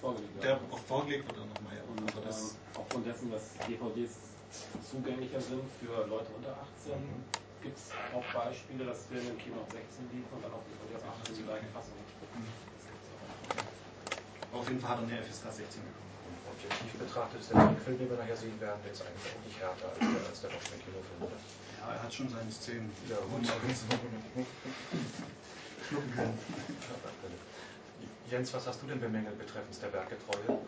vorgelegt 0.02 0.36
wird. 0.36 0.44
Der 0.44 0.60
auch 0.72 0.80
vorgelegt 0.80 1.28
wird 1.28 1.38
dann 1.38 1.50
nochmal. 1.50 1.76
Ja. 1.76 1.84
Und 1.88 2.12
Aber 2.12 2.26
das, 2.26 2.52
ähm, 2.52 2.58
aufgrund 2.76 3.06
dessen, 3.08 3.32
dass 3.32 3.44
DVDs 3.68 4.16
zugänglicher 4.82 5.42
sind 5.42 5.64
für 5.80 6.06
Leute 6.08 6.30
unter 6.36 6.56
18, 6.58 6.94
Mhm. 6.98 7.24
gibt 7.62 7.78
es 7.78 7.92
auch 8.14 8.26
Beispiele, 8.34 8.86
dass 8.86 9.06
Filme 9.06 9.30
im 9.30 9.38
Kino 9.38 9.62
auf 9.62 9.70
16 9.70 10.10
liefen 10.12 10.32
und 10.34 10.42
dann 10.44 10.54
auf 10.54 10.64
DVD 10.66 10.96
auf 10.98 11.06
18 11.22 11.36
die 11.36 11.44
gleiche 11.44 11.70
Fassung. 11.74 12.00
Auch. 14.52 14.60
auf 14.60 14.68
jeden 14.68 14.82
Fall 14.82 14.90
hat 14.90 15.00
er 15.00 15.08
eine 15.08 15.22
FSK 15.22 15.52
16 15.54 15.84
bekommen. 15.86 16.10
Objektiv 16.50 16.94
betrachtet 16.98 17.40
ist 17.42 17.52
der 17.54 17.62
Film, 17.86 17.98
den 18.00 18.10
wir 18.10 18.18
nachher 18.18 18.36
sehen 18.36 18.60
werden, 18.60 18.80
jetzt 18.86 19.02
eigentlich 19.06 19.26
auch 19.30 19.42
nicht 19.46 19.60
härter 19.62 19.88
als 19.94 20.00
der, 20.02 20.28
als 20.28 20.42
der 20.42 20.50
Watchmen-Kinofilm, 20.52 21.22
oder? 21.22 21.40
Ja, 21.80 21.94
er 21.94 22.04
hat 22.04 22.14
schon 22.14 22.30
seine 22.30 22.52
Szenen. 22.52 22.92
Ja, 23.08 23.18
schlucken 25.90 26.12
kann. 26.16 26.34
Jens, 28.30 28.54
was 28.54 28.68
hast 28.68 28.82
du 28.82 28.88
denn 28.88 29.00
bemängelt 29.00 29.38
betreffend 29.38 29.82
der 29.82 29.94
Werkgetreue? 29.94 30.60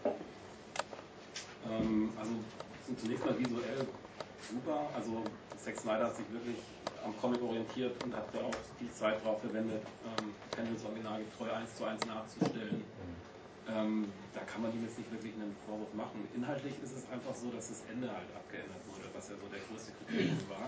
Ähm, 1.69 2.11
also 2.17 2.31
so 2.87 2.93
zunächst 2.95 3.25
mal 3.25 3.37
visuell 3.37 3.87
super. 4.49 4.89
Also 4.95 5.23
Zack 5.57 5.77
Snyder 5.77 6.05
hat 6.05 6.15
sich 6.15 6.25
wirklich 6.31 6.57
am 7.03 7.17
Comic 7.19 7.41
orientiert 7.41 7.95
und 8.03 8.15
hat 8.15 8.33
da 8.33 8.39
auch 8.39 8.55
die 8.79 8.91
Zeit 8.93 9.23
darauf 9.23 9.41
verwendet, 9.41 9.81
ähm, 10.05 10.33
Pendles 10.51 10.85
Original 10.85 11.19
getreu 11.23 11.51
eins 11.51 11.75
zu 11.75 11.85
eins 11.85 12.05
nachzustellen. 12.05 12.83
Ähm, 13.69 14.11
da 14.33 14.41
kann 14.41 14.63
man 14.63 14.73
ihm 14.73 14.83
jetzt 14.83 14.97
nicht 14.97 15.11
wirklich 15.11 15.33
einen 15.33 15.55
Vorwurf 15.65 15.93
machen. 15.93 16.27
Inhaltlich 16.35 16.73
ist 16.83 16.97
es 16.97 17.05
einfach 17.09 17.33
so, 17.35 17.49
dass 17.51 17.69
das 17.69 17.83
Ende 17.91 18.09
halt 18.09 18.27
abgeändert 18.35 18.81
wurde, 18.89 19.05
was 19.13 19.29
ja 19.29 19.35
so 19.37 19.47
der 19.47 19.61
größte 19.69 19.91
Kritikpunkt 20.01 20.49
war. 20.49 20.67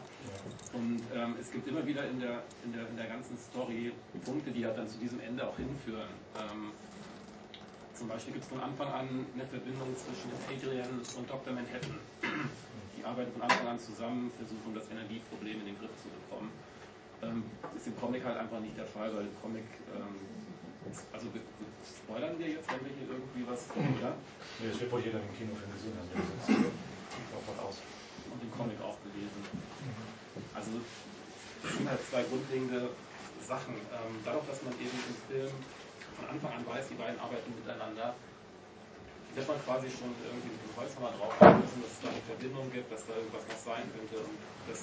Und 0.74 1.02
ähm, 1.14 1.36
es 1.42 1.52
gibt 1.52 1.68
immer 1.68 1.86
wieder 1.86 2.08
in 2.08 2.20
der, 2.20 2.44
in, 2.64 2.72
der, 2.72 2.88
in 2.88 2.98
der 2.98 3.08
ganzen 3.08 3.38
Story 3.38 3.92
Punkte, 4.24 4.52
die 4.52 4.66
halt 4.66 4.78
dann 4.78 4.88
zu 4.88 5.00
diesem 5.00 5.20
Ende 5.20 5.48
auch 5.48 5.58
hinführen. 5.58 6.14
Ähm, 6.38 6.72
zum 7.94 8.08
Beispiel 8.08 8.34
gibt 8.34 8.46
es 8.46 8.50
von 8.50 8.60
Anfang 8.60 8.88
an 8.88 9.26
eine 9.34 9.46
Verbindung 9.46 9.96
zwischen 9.96 10.32
Adrian 10.50 11.00
und 11.18 11.30
Dr. 11.30 11.54
Manhattan. 11.54 12.00
Die 12.98 13.04
arbeiten 13.04 13.32
von 13.34 13.42
Anfang 13.44 13.68
an 13.68 13.80
zusammen, 13.80 14.32
versuchen 14.38 14.74
das 14.74 14.90
Energieproblem 14.90 15.60
in 15.62 15.66
den 15.66 15.78
Griff 15.78 15.94
zu 16.02 16.10
bekommen. 16.10 16.50
Ähm, 17.22 17.44
das 17.62 17.82
ist 17.82 17.88
im 17.88 17.98
Comic 18.00 18.26
halt 18.26 18.38
einfach 18.38 18.60
nicht 18.60 18.78
der 18.78 18.88
Fall, 18.88 19.14
weil 19.14 19.30
im 19.30 19.36
Comic, 19.42 19.64
ähm, 19.94 20.18
also 21.14 21.28
spoilern 21.86 22.36
wir 22.40 22.50
jetzt, 22.50 22.68
wenn 22.72 22.82
wir 22.82 22.94
hier 22.98 23.08
irgendwie 23.08 23.44
was, 23.48 23.70
oder? 23.72 24.18
Nee, 24.60 24.68
das 24.68 24.80
wird 24.80 24.92
wohl 24.92 25.02
jeder 25.02 25.22
im 25.22 25.32
Kinofilm 25.38 25.72
gesehen 25.72 25.96
haben. 25.96 26.10
Davon 26.10 27.58
aus. 27.62 27.78
Und 28.32 28.42
den 28.42 28.52
Comic 28.52 28.82
auch 28.82 28.98
gelesen. 29.06 29.42
Also 30.54 30.82
das 31.62 31.72
sind 31.78 31.88
halt 31.88 32.02
zwei 32.10 32.24
grundlegende 32.24 32.90
Sachen. 33.46 33.76
Ähm, 33.76 34.14
dadurch, 34.26 34.48
dass 34.48 34.64
man 34.64 34.74
eben 34.82 34.98
im 34.98 35.18
Film 35.30 35.54
von 36.16 36.28
Anfang 36.30 36.52
an 36.54 36.66
weiß, 36.66 36.88
die 36.90 36.96
beiden 36.96 37.20
arbeiten 37.20 37.54
miteinander, 37.56 38.16
wird 39.36 39.48
man 39.48 39.58
quasi 39.66 39.90
schon 39.90 40.14
irgendwie 40.22 40.54
mit 40.54 40.62
dem 40.62 40.74
Holzhammer 40.78 41.12
drauf 41.18 41.34
müssen, 41.42 41.82
dass 41.82 41.92
es 41.92 42.02
da 42.02 42.10
eine 42.10 42.22
Verbindung 42.30 42.70
gibt, 42.70 42.92
dass 42.92 43.06
da 43.06 43.18
irgendwas 43.18 43.46
noch 43.50 43.62
sein 43.66 43.86
könnte. 43.90 44.22
Und 44.22 44.38
das 44.70 44.80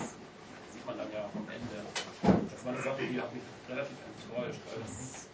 sieht 0.75 0.85
man 0.87 0.99
dann 0.99 1.11
ja 1.14 1.31
am 1.31 1.47
Ende. 1.47 1.79
Das 2.51 2.61
war 2.66 2.73
eine 2.75 2.83
Sache, 2.83 3.03
die 3.07 3.21
hat 3.21 3.31
mich 3.31 3.47
relativ 3.71 3.99
enttäuscht, 4.03 4.61
weil 4.66 4.83
es 4.83 5.31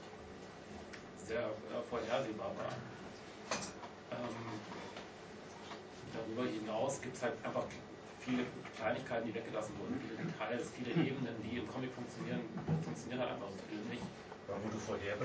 sehr 1.24 1.48
äh, 1.48 1.82
vorhersehbar 1.88 2.52
war. 2.60 2.72
Ähm, 4.12 4.60
darüber 6.12 6.44
hinaus 6.48 7.00
gibt 7.00 7.16
es 7.16 7.22
halt 7.22 7.34
einfach 7.42 7.64
viele 8.20 8.44
Kleinigkeiten, 8.76 9.26
die 9.26 9.34
weggelassen 9.34 9.72
wurden, 9.80 9.98
viele 10.02 10.28
Details, 10.28 10.70
viele 10.76 10.90
Ebenen, 10.92 11.34
die 11.42 11.58
im 11.58 11.68
Comic 11.72 11.90
funktionieren, 11.94 12.42
funktionieren 12.84 13.20
halt 13.20 13.32
einfach 13.32 13.48
im 13.48 13.58
Film 13.70 13.88
nicht. 13.90 14.02
Wo 14.46 14.70
du 14.70 14.78
vorher, 14.78 15.18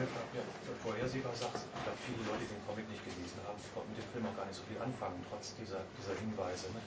vorhersehbar 0.82 1.36
sagst, 1.38 1.70
ich 1.70 1.82
glaube, 1.86 2.02
viele 2.10 2.26
Leute, 2.26 2.42
die 2.42 2.58
den 2.58 2.64
Comic 2.66 2.90
nicht 2.90 3.06
gelesen 3.06 3.38
haben, 3.46 3.58
konnten 3.70 3.94
mit 3.94 4.02
dem 4.02 4.10
Film 4.18 4.26
auch 4.26 4.34
gar 4.34 4.50
nicht 4.50 4.58
so 4.58 4.66
viel 4.66 4.82
anfangen, 4.82 5.22
trotz 5.30 5.54
dieser, 5.62 5.86
dieser 5.94 6.18
Hinweise. 6.18 6.74
Ne? 6.74 6.82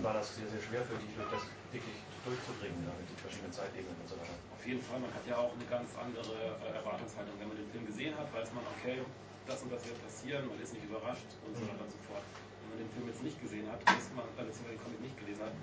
War 0.00 0.16
das 0.16 0.32
sehr, 0.32 0.48
sehr 0.48 0.60
schwer 0.64 0.80
für 0.88 0.96
dich, 0.96 1.12
das 1.20 1.44
wirklich 1.68 2.00
durchzubringen, 2.24 2.80
ja, 2.80 2.92
mit 2.96 3.12
den 3.12 3.20
verschiedenen 3.20 3.52
Zeitebenen 3.52 3.92
und 3.92 4.08
so 4.08 4.16
weiter. 4.16 4.36
Auf 4.56 4.64
jeden 4.64 4.80
Fall, 4.80 5.04
man 5.04 5.12
hat 5.12 5.24
ja 5.28 5.36
auch 5.36 5.52
eine 5.52 5.68
ganz 5.68 5.92
andere 6.00 6.56
äh, 6.64 6.80
Erwartungshaltung. 6.80 7.36
Wenn 7.36 7.52
man 7.52 7.60
den 7.60 7.68
Film 7.68 7.84
gesehen 7.84 8.16
hat, 8.16 8.28
weiß 8.32 8.56
man, 8.56 8.64
okay, 8.72 9.04
das 9.44 9.60
und 9.60 9.68
das 9.68 9.84
wird 9.84 10.00
passieren, 10.00 10.48
man 10.48 10.56
ist 10.58 10.72
nicht 10.72 10.84
überrascht 10.88 11.28
und 11.44 11.52
so 11.54 11.62
weiter 11.68 11.84
und 11.84 11.92
so 11.92 12.00
fort. 12.08 12.24
Wenn 12.64 12.68
man 12.72 12.78
den 12.82 12.90
Film 12.96 13.04
jetzt 13.12 13.22
nicht 13.22 13.38
gesehen 13.38 13.68
hat, 13.68 13.78
ist 13.84 14.10
man, 14.16 14.24
äh, 14.24 14.48
beziehungsweise 14.48 14.80
den 14.80 14.82
Comic 14.82 15.00
nicht 15.12 15.16
gelesen 15.20 15.44
hat, 15.44 15.54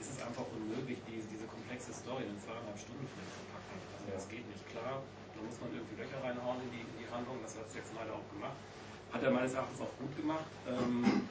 ist 0.00 0.10
es 0.12 0.18
einfach 0.20 0.44
unmöglich, 0.52 1.00
die, 1.08 1.20
diese 1.28 1.44
komplexe 1.48 1.92
Story 1.92 2.24
in 2.28 2.36
zweieinhalb 2.40 2.76
Stunden 2.76 3.04
Film 3.08 3.28
zu 3.32 3.42
packen. 3.52 3.76
Also 3.96 4.04
das 4.12 4.24
geht 4.28 4.44
nicht 4.48 4.64
klar. 4.72 5.04
Da 5.40 5.48
muss 5.48 5.56
man 5.64 5.72
irgendwie 5.72 5.96
Löcher 5.96 6.20
reinhauen 6.20 6.60
in 6.68 6.68
die, 6.68 6.84
in 6.84 6.96
die 7.00 7.08
Handlung. 7.08 7.40
Das 7.40 7.56
hat 7.56 7.64
Zack 7.72 7.88
Snyder 7.88 8.12
auch 8.12 8.28
gemacht. 8.28 8.60
Hat 9.08 9.24
er 9.24 9.32
meines 9.32 9.56
Erachtens 9.56 9.80
auch 9.80 9.94
gut 9.96 10.12
gemacht, 10.12 10.52
ähm, 10.68 11.24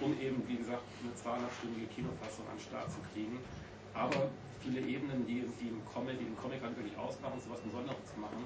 um 0.00 0.16
eben, 0.16 0.40
wie 0.48 0.56
gesagt, 0.56 0.80
eine 1.04 1.12
zweieinhalbstündige 1.12 1.92
Kinofassung 1.92 2.48
an 2.48 2.56
den 2.56 2.64
Start 2.64 2.88
zu 2.88 3.04
kriegen. 3.12 3.36
Aber 3.92 4.32
viele 4.64 4.80
Ebenen, 4.80 5.28
die, 5.28 5.44
die 5.60 5.68
im 5.68 5.84
Comic, 5.92 6.16
die 6.16 6.24
den 6.24 6.40
Comic 6.40 6.64
halt 6.64 6.72
wirklich 6.72 6.96
ausmachen, 6.96 7.36
so 7.36 7.52
was 7.52 7.60
Besonderes 7.60 8.00
zu 8.08 8.16
machen, 8.16 8.40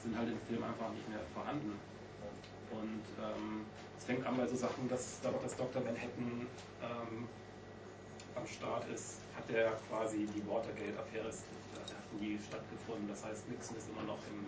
sind 0.00 0.16
halt 0.16 0.32
im 0.32 0.40
Film 0.48 0.64
einfach 0.64 0.88
nicht 0.96 1.04
mehr 1.12 1.20
vorhanden. 1.36 1.76
Und 2.72 3.04
ähm, 3.20 3.68
es 4.00 4.04
fängt 4.04 4.24
an 4.24 4.36
bei 4.36 4.48
so 4.48 4.56
Sachen, 4.56 4.88
dass 4.88 5.20
dadurch, 5.20 5.44
dass 5.44 5.56
Dr. 5.60 5.84
Manhattan 5.84 6.48
ähm, 6.80 7.28
am 8.34 8.46
Start 8.48 8.88
ist, 8.88 9.20
hat 9.36 9.44
er 9.52 9.76
quasi 9.88 10.24
die 10.24 10.42
Watergate-Affäre 10.48 11.30
nie 12.20 12.38
stattgefunden. 12.38 13.08
Das 13.08 13.24
heißt, 13.24 13.48
Nixon 13.48 13.76
ist 13.76 13.88
immer 13.90 14.02
noch 14.02 14.18
im, 14.30 14.46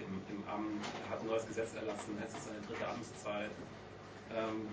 im, 0.00 0.20
im 0.28 0.40
Amt, 0.48 0.84
hat 1.08 1.20
ein 1.20 1.26
neues 1.26 1.46
Gesetz 1.46 1.74
erlassen, 1.74 2.16
es 2.20 2.34
ist 2.34 2.46
seine 2.46 2.60
dritte 2.60 2.86
Amtszeit. 2.86 3.50
Ähm, 4.34 4.68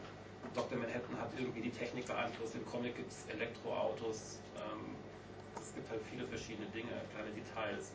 Dr. 0.53 0.77
Manhattan 0.77 1.17
hat 1.19 1.31
irgendwie 1.37 1.61
die 1.61 1.71
Technik 1.71 2.05
beeinflusst. 2.05 2.55
Im 2.55 2.65
Comic 2.65 2.95
gibt 2.95 3.11
es 3.11 3.25
Elektroautos. 3.33 4.39
Ähm, 4.55 4.95
es 5.59 5.73
gibt 5.73 5.89
halt 5.89 6.01
viele 6.09 6.25
verschiedene 6.27 6.67
Dinge, 6.69 6.93
kleine 7.13 7.31
Details, 7.33 7.91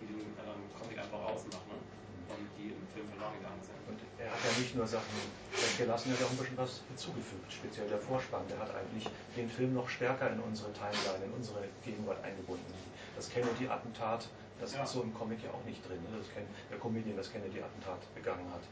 die 0.00 0.06
den 0.06 0.20
ähm, 0.20 0.62
Comic 0.78 0.98
einfach 0.98 1.20
ausmachen 1.20 1.78
und 2.32 2.48
die 2.56 2.72
im 2.72 2.86
Film 2.94 3.06
verloren 3.12 3.36
gegangen 3.36 3.60
sind. 3.60 3.76
Und 3.90 4.00
er 4.18 4.30
hat 4.30 4.40
ja 4.40 4.52
nicht 4.56 4.74
nur 4.74 4.86
Sachen 4.86 5.18
weggelassen, 5.52 6.12
er 6.12 6.18
hat 6.18 6.26
auch 6.26 6.30
ein 6.32 6.38
bisschen 6.38 6.56
was 6.56 6.80
hinzugefügt, 6.88 7.52
speziell 7.52 7.88
der 7.88 7.98
Vorspann. 7.98 8.46
Der 8.48 8.58
hat 8.58 8.72
eigentlich 8.74 9.06
den 9.36 9.50
Film 9.50 9.74
noch 9.74 9.88
stärker 9.88 10.30
in 10.30 10.40
unsere 10.40 10.72
Timeline, 10.72 11.26
in 11.26 11.32
unsere 11.32 11.68
Gegenwart 11.84 12.22
eingebunden. 12.24 12.72
Das 13.16 13.28
Kennedy-Attentat, 13.30 14.28
das 14.60 14.74
Ja. 14.74 14.82
ist 14.84 14.92
so 14.92 15.02
im 15.02 15.12
Comic 15.14 15.42
ja 15.44 15.50
auch 15.50 15.64
nicht 15.64 15.86
drin. 15.88 15.98
Ne? 16.10 16.18
Das 16.18 16.28
Ken 16.32 16.44
der 16.70 16.78
Comedian, 16.78 17.16
das 17.16 17.30
Kennedy-Attentat 17.32 18.00
begangen 18.14 18.46
hat. 18.52 18.62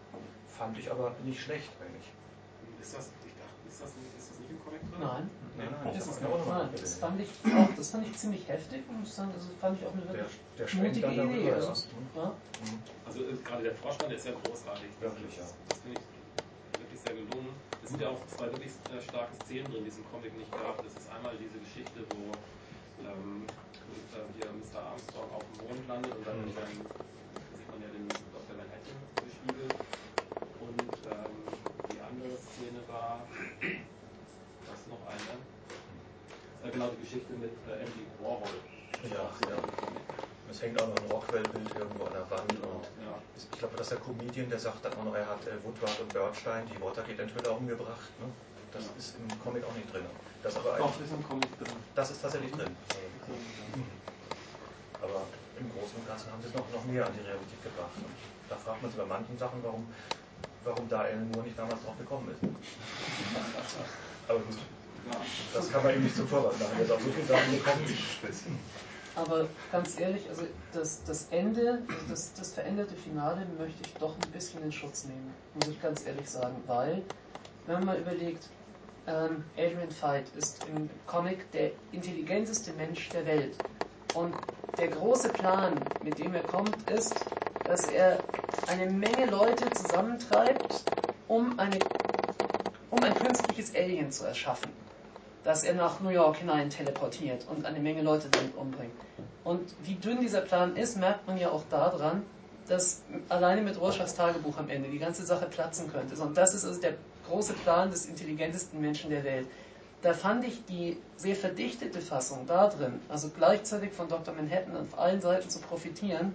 Fand 0.48 0.78
ich 0.78 0.90
aber 0.90 1.12
nicht 1.24 1.40
schlecht 1.40 1.70
eigentlich. 1.80 2.08
Ist 2.80 2.96
das, 2.96 3.10
ich 3.26 3.32
dachte, 3.36 3.68
ist 3.68 3.80
das, 3.82 3.92
nicht, 3.96 4.08
ist 4.16 4.30
das 4.30 4.38
nicht 4.40 4.50
im 4.50 4.60
Comic 4.64 4.80
drin? 4.80 5.00
Nein, 5.00 5.30
Nein, 5.58 5.68
nein, 5.84 5.94
ist 5.94 6.08
das 6.08 6.20
noch 6.22 6.46
Nein, 6.46 6.68
das 6.72 6.94
fand 6.96 7.20
ich 7.20 7.28
auch, 7.54 7.68
das 7.76 7.90
fand 7.90 8.06
ich 8.06 8.16
ziemlich 8.16 8.48
heftig 8.48 8.82
und 8.88 9.00
muss 9.00 9.14
sagen, 9.16 9.30
das 9.36 9.44
fand 9.60 9.78
ich 9.80 9.86
auch 9.86 9.92
eine 9.92 10.02
Der, 10.08 10.14
wirklich 10.24 10.40
der 10.56 10.66
schwenkt 10.68 10.86
mutige 10.96 11.06
dann 11.06 11.16
darüber, 11.16 11.34
Idee. 11.34 11.48
ja. 11.48 11.54
Also, 11.54 11.72
Mhm. 11.72 12.16
ja. 12.16 12.24
Mhm. 12.26 12.78
Also 13.06 13.18
äh, 13.24 13.36
gerade 13.44 13.62
der 13.64 13.74
Vorspann 13.74 14.08
der 14.08 14.18
ist 14.18 14.26
ja 14.26 14.32
großartig. 14.32 14.90
Wirklich, 15.00 15.36
ja. 15.36 15.44
Das 15.68 15.78
finde 15.84 15.98
ich 16.00 16.80
wirklich 16.80 17.00
sehr 17.00 17.14
gelungen. 17.14 17.52
Es 17.84 17.90
sind 17.90 18.00
ja 18.00 18.08
auch 18.08 18.20
zwei 18.26 18.46
wirklich 18.46 18.72
äh, 18.88 19.00
starke 19.02 19.34
Szenen 19.44 19.66
drin, 19.72 19.84
die 19.84 19.90
es 19.90 19.98
im 19.98 20.08
Comic 20.10 20.32
nicht 20.36 20.50
gab. 20.52 20.76
Das 20.82 20.92
ist 20.96 21.08
einmal 21.12 21.36
diese 21.36 21.58
Geschichte, 21.60 22.00
wo 22.16 22.32
ähm, 23.04 23.44
äh, 24.14 24.24
hier 24.36 24.48
Mr. 24.52 24.78
Armstrong 24.80 25.30
auf 25.34 25.44
dem 25.46 25.56
Mond 25.66 25.82
landet 25.88 26.14
und 26.16 26.26
dann 26.26 26.38
Mhm. 26.40 26.54
sieht 27.56 27.68
man 27.70 27.80
ja 27.82 27.88
den 27.90 28.06
Dr. 28.32 28.54
Manhattan 28.56 28.98
gespiegelt. 29.24 29.74
Und 30.60 30.92
ähm, 31.08 31.36
die 31.88 31.98
andere 32.00 32.36
Szene 32.36 32.80
war, 32.86 33.24
was 34.68 34.80
noch 34.92 35.02
eine? 35.08 35.32
Äh, 36.62 36.70
genau, 36.70 36.88
die 36.92 37.00
Geschichte 37.00 37.32
mit 37.34 37.52
äh, 37.68 37.80
Andy 37.80 38.04
Warhol. 38.20 38.60
Ja, 39.08 39.24
ja. 39.48 39.56
Es 40.50 40.60
hängt 40.60 40.76
auch 40.78 40.88
noch 40.88 41.00
ein 41.00 41.08
Rockwell-Bild 41.08 41.70
irgendwo 41.78 42.04
an 42.06 42.12
der 42.12 42.28
Wand 42.28 42.50
und 42.58 42.84
Ja. 43.00 43.14
ich 43.36 43.58
glaube, 43.58 43.76
dass 43.78 43.88
der 43.90 43.98
Comedian, 43.98 44.50
der 44.50 44.58
sagt 44.58 44.84
dann 44.84 44.92
auch 44.98 45.04
noch, 45.04 45.14
er 45.14 45.24
hat 45.26 45.46
äh, 45.46 45.54
Woodward 45.64 46.00
und 46.00 46.12
Bernstein, 46.12 46.66
die 46.66 46.78
Watergate-Enthüller 46.82 47.56
umgebracht. 47.56 48.10
Ne? 48.20 48.26
Das 48.72 48.84
ist 48.98 49.16
im 49.16 49.38
Comic 49.40 49.64
auch 49.64 49.74
nicht 49.74 49.92
drin. 49.92 50.04
Das 50.42 50.56
aber 50.56 50.76
Doch, 50.78 51.00
ist 51.00 51.12
im 51.12 51.22
Comic 51.24 51.56
drin. 51.58 51.68
das 51.94 52.10
ist 52.10 52.20
tatsächlich 52.20 52.52
drin. 52.52 52.76
Aber 55.02 55.22
im 55.58 55.70
Großen 55.72 55.96
und 55.96 56.06
Ganzen 56.06 56.32
haben 56.32 56.42
sie 56.42 56.48
es 56.48 56.54
noch, 56.54 56.68
noch 56.72 56.84
näher 56.84 57.06
an 57.06 57.12
die 57.16 57.24
Realität 57.24 57.62
gebracht. 57.62 57.96
Und 57.96 58.12
da 58.48 58.56
fragt 58.56 58.82
man 58.82 58.90
sich 58.90 59.00
bei 59.00 59.06
manchen 59.06 59.38
Sachen, 59.38 59.60
warum, 59.62 59.86
warum 60.64 60.88
da 60.88 61.00
Alan 61.00 61.30
Moore 61.30 61.44
nicht 61.44 61.58
damals 61.58 61.82
drauf 61.82 61.96
gekommen 61.98 62.28
ist. 62.30 62.40
Aber 64.28 64.38
gut, 64.40 64.58
das 65.54 65.70
kann 65.70 65.82
man 65.82 65.94
ihm 65.94 66.04
nicht 66.04 66.16
zum 66.16 66.28
Vorwurf 66.28 66.58
machen. 66.58 66.72
Er 66.78 66.84
hat 66.84 66.90
auch 66.92 67.00
so 67.00 67.10
viele 67.10 67.26
Sachen 67.26 67.52
bekommen. 67.52 67.84
Aber 69.16 69.48
ganz 69.72 69.98
ehrlich, 69.98 70.28
also 70.28 70.42
das, 70.72 71.02
das 71.04 71.26
Ende, 71.30 71.82
also 71.88 72.06
das, 72.08 72.32
das 72.34 72.52
veränderte 72.52 72.94
Finale 72.94 73.44
möchte 73.58 73.82
ich 73.82 73.94
doch 73.98 74.16
ein 74.16 74.30
bisschen 74.32 74.62
in 74.62 74.72
Schutz 74.72 75.04
nehmen, 75.04 75.34
muss 75.54 75.68
ich 75.68 75.82
ganz 75.82 76.06
ehrlich 76.06 76.28
sagen, 76.30 76.56
weil, 76.66 77.02
wenn 77.66 77.74
man 77.76 77.84
mal 77.84 77.98
überlegt, 77.98 78.48
ähm, 79.10 79.44
Adrian 79.56 79.90
Veidt 79.90 80.24
ist 80.38 80.64
im 80.68 80.88
Comic 81.06 81.50
der 81.52 81.72
intelligenteste 81.92 82.72
Mensch 82.72 83.10
der 83.10 83.26
Welt. 83.26 83.54
Und 84.14 84.34
der 84.78 84.88
große 84.88 85.30
Plan, 85.30 85.82
mit 86.02 86.18
dem 86.18 86.34
er 86.34 86.42
kommt, 86.42 86.88
ist, 86.88 87.16
dass 87.66 87.86
er 87.86 88.22
eine 88.66 88.90
Menge 88.90 89.26
Leute 89.26 89.72
zusammentreibt, 89.72 90.84
um, 91.28 91.58
eine, 91.58 91.82
um 92.90 93.04
ein 93.04 93.16
künstliches 93.16 93.74
Alien 93.74 94.10
zu 94.12 94.24
erschaffen 94.24 94.70
dass 95.44 95.64
er 95.64 95.74
nach 95.74 96.00
New 96.00 96.10
York 96.10 96.36
hinein 96.36 96.70
teleportiert 96.70 97.46
und 97.48 97.64
eine 97.64 97.80
Menge 97.80 98.02
Leute 98.02 98.28
damit 98.28 98.54
umbringt. 98.56 98.92
Und 99.44 99.74
wie 99.82 99.94
dünn 99.94 100.20
dieser 100.20 100.42
Plan 100.42 100.76
ist, 100.76 100.98
merkt 100.98 101.26
man 101.26 101.38
ja 101.38 101.50
auch 101.50 101.64
daran, 101.70 102.22
dass 102.68 103.02
alleine 103.28 103.62
mit 103.62 103.80
Rorschachs 103.80 104.14
Tagebuch 104.14 104.58
am 104.58 104.68
Ende 104.68 104.90
die 104.90 104.98
ganze 104.98 105.24
Sache 105.24 105.46
platzen 105.46 105.90
könnte. 105.90 106.14
Und 106.22 106.36
das 106.36 106.54
ist 106.54 106.64
also 106.64 106.80
der 106.80 106.94
große 107.30 107.54
Plan 107.54 107.90
des 107.90 108.06
intelligentesten 108.06 108.80
Menschen 108.80 109.10
der 109.10 109.24
Welt. 109.24 109.46
Da 110.02 110.14
fand 110.14 110.44
ich 110.44 110.64
die 110.64 110.96
sehr 111.16 111.36
verdichtete 111.36 112.00
Fassung 112.00 112.46
da 112.46 112.68
drin, 112.68 113.00
also 113.08 113.28
gleichzeitig 113.28 113.92
von 113.92 114.08
Dr. 114.08 114.34
Manhattan 114.34 114.76
auf 114.76 114.98
allen 114.98 115.20
Seiten 115.20 115.48
zu 115.48 115.60
profitieren 115.60 116.34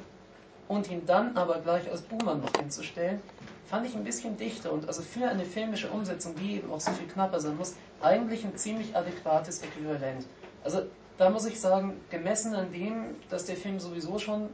und 0.68 0.90
ihn 0.90 1.06
dann 1.06 1.36
aber 1.36 1.60
gleich 1.60 1.90
als 1.92 2.02
Boomer 2.02 2.36
noch 2.36 2.56
hinzustellen, 2.58 3.20
fand 3.66 3.88
ich 3.88 3.96
ein 3.96 4.04
bisschen 4.04 4.38
dichter 4.38 4.72
und 4.72 4.88
also 4.88 5.02
für 5.02 5.28
eine 5.28 5.46
filmische 5.46 5.90
Umsetzung, 5.90 6.36
die 6.36 6.58
eben 6.58 6.72
auch 6.72 6.80
so 6.80 6.92
viel 6.92 7.08
knapper 7.08 7.40
sein 7.40 7.58
muss, 7.58 7.74
eigentlich 8.02 8.46
ein 8.46 8.56
ziemlich 8.56 8.96
adäquates 8.96 9.62
Äquivalent. 9.64 10.26
Also 10.64 10.84
da 11.18 11.30
muss 11.30 11.46
ich 11.46 11.60
sagen, 11.60 11.94
gemessen 12.10 12.54
an 12.56 12.72
dem, 12.72 13.16
dass 13.30 13.46
der 13.46 13.56
Film 13.56 13.80
sowieso 13.80 14.20
schon 14.20 14.50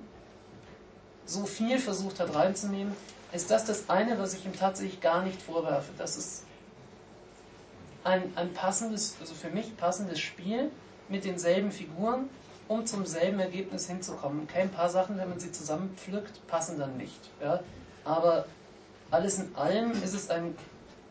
so 1.26 1.46
viel 1.46 1.80
versucht 1.80 2.20
hat 2.20 2.34
reinzunehmen, 2.34 2.96
ist 3.34 3.50
das 3.52 3.66
das 3.66 3.90
eine, 3.90 4.20
was 4.20 4.34
ich 4.34 4.46
ihm 4.46 4.56
tatsächlich 4.56 5.02
gar 5.02 5.24
nicht 5.24 5.42
vorwerfe. 5.42 5.92
Das 5.98 6.18
ist 6.18 6.46
ein, 8.04 8.32
ein 8.36 8.54
passendes, 8.54 9.16
also 9.20 9.34
für 9.34 9.50
mich 9.50 9.78
passendes 9.78 10.20
Spiel 10.20 10.72
mit 11.08 11.26
denselben 11.26 11.72
Figuren, 11.72 12.30
um 12.68 12.86
zum 12.86 13.06
selben 13.06 13.40
Ergebnis 13.40 13.88
hinzukommen. 13.88 14.44
Okay, 14.44 14.62
ein 14.62 14.72
paar 14.72 14.90
Sachen, 14.90 15.18
wenn 15.18 15.30
man 15.30 15.40
sie 15.40 15.52
zusammenpflückt, 15.52 16.46
passen 16.48 16.80
dann 16.80 16.98
nicht. 16.98 17.20
Ja? 17.42 17.62
Aber 18.06 18.46
alles 19.12 19.40
in 19.40 19.56
allem 19.56 19.92
ist 20.04 20.14
es 20.14 20.30
ein 20.30 20.56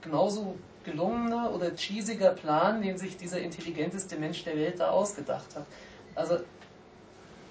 genauso 0.01 0.57
gelungener 0.85 1.53
oder 1.53 1.77
cheesiger 1.77 2.31
Plan, 2.31 2.81
den 2.83 2.97
sich 2.97 3.17
dieser 3.17 3.41
intelligenteste 3.41 4.17
Mensch 4.17 4.45
der 4.45 4.57
Welt 4.57 4.81
da 4.81 4.91
ausgedacht 4.91 5.55
hat. 5.55 5.67
Also 6.15 6.39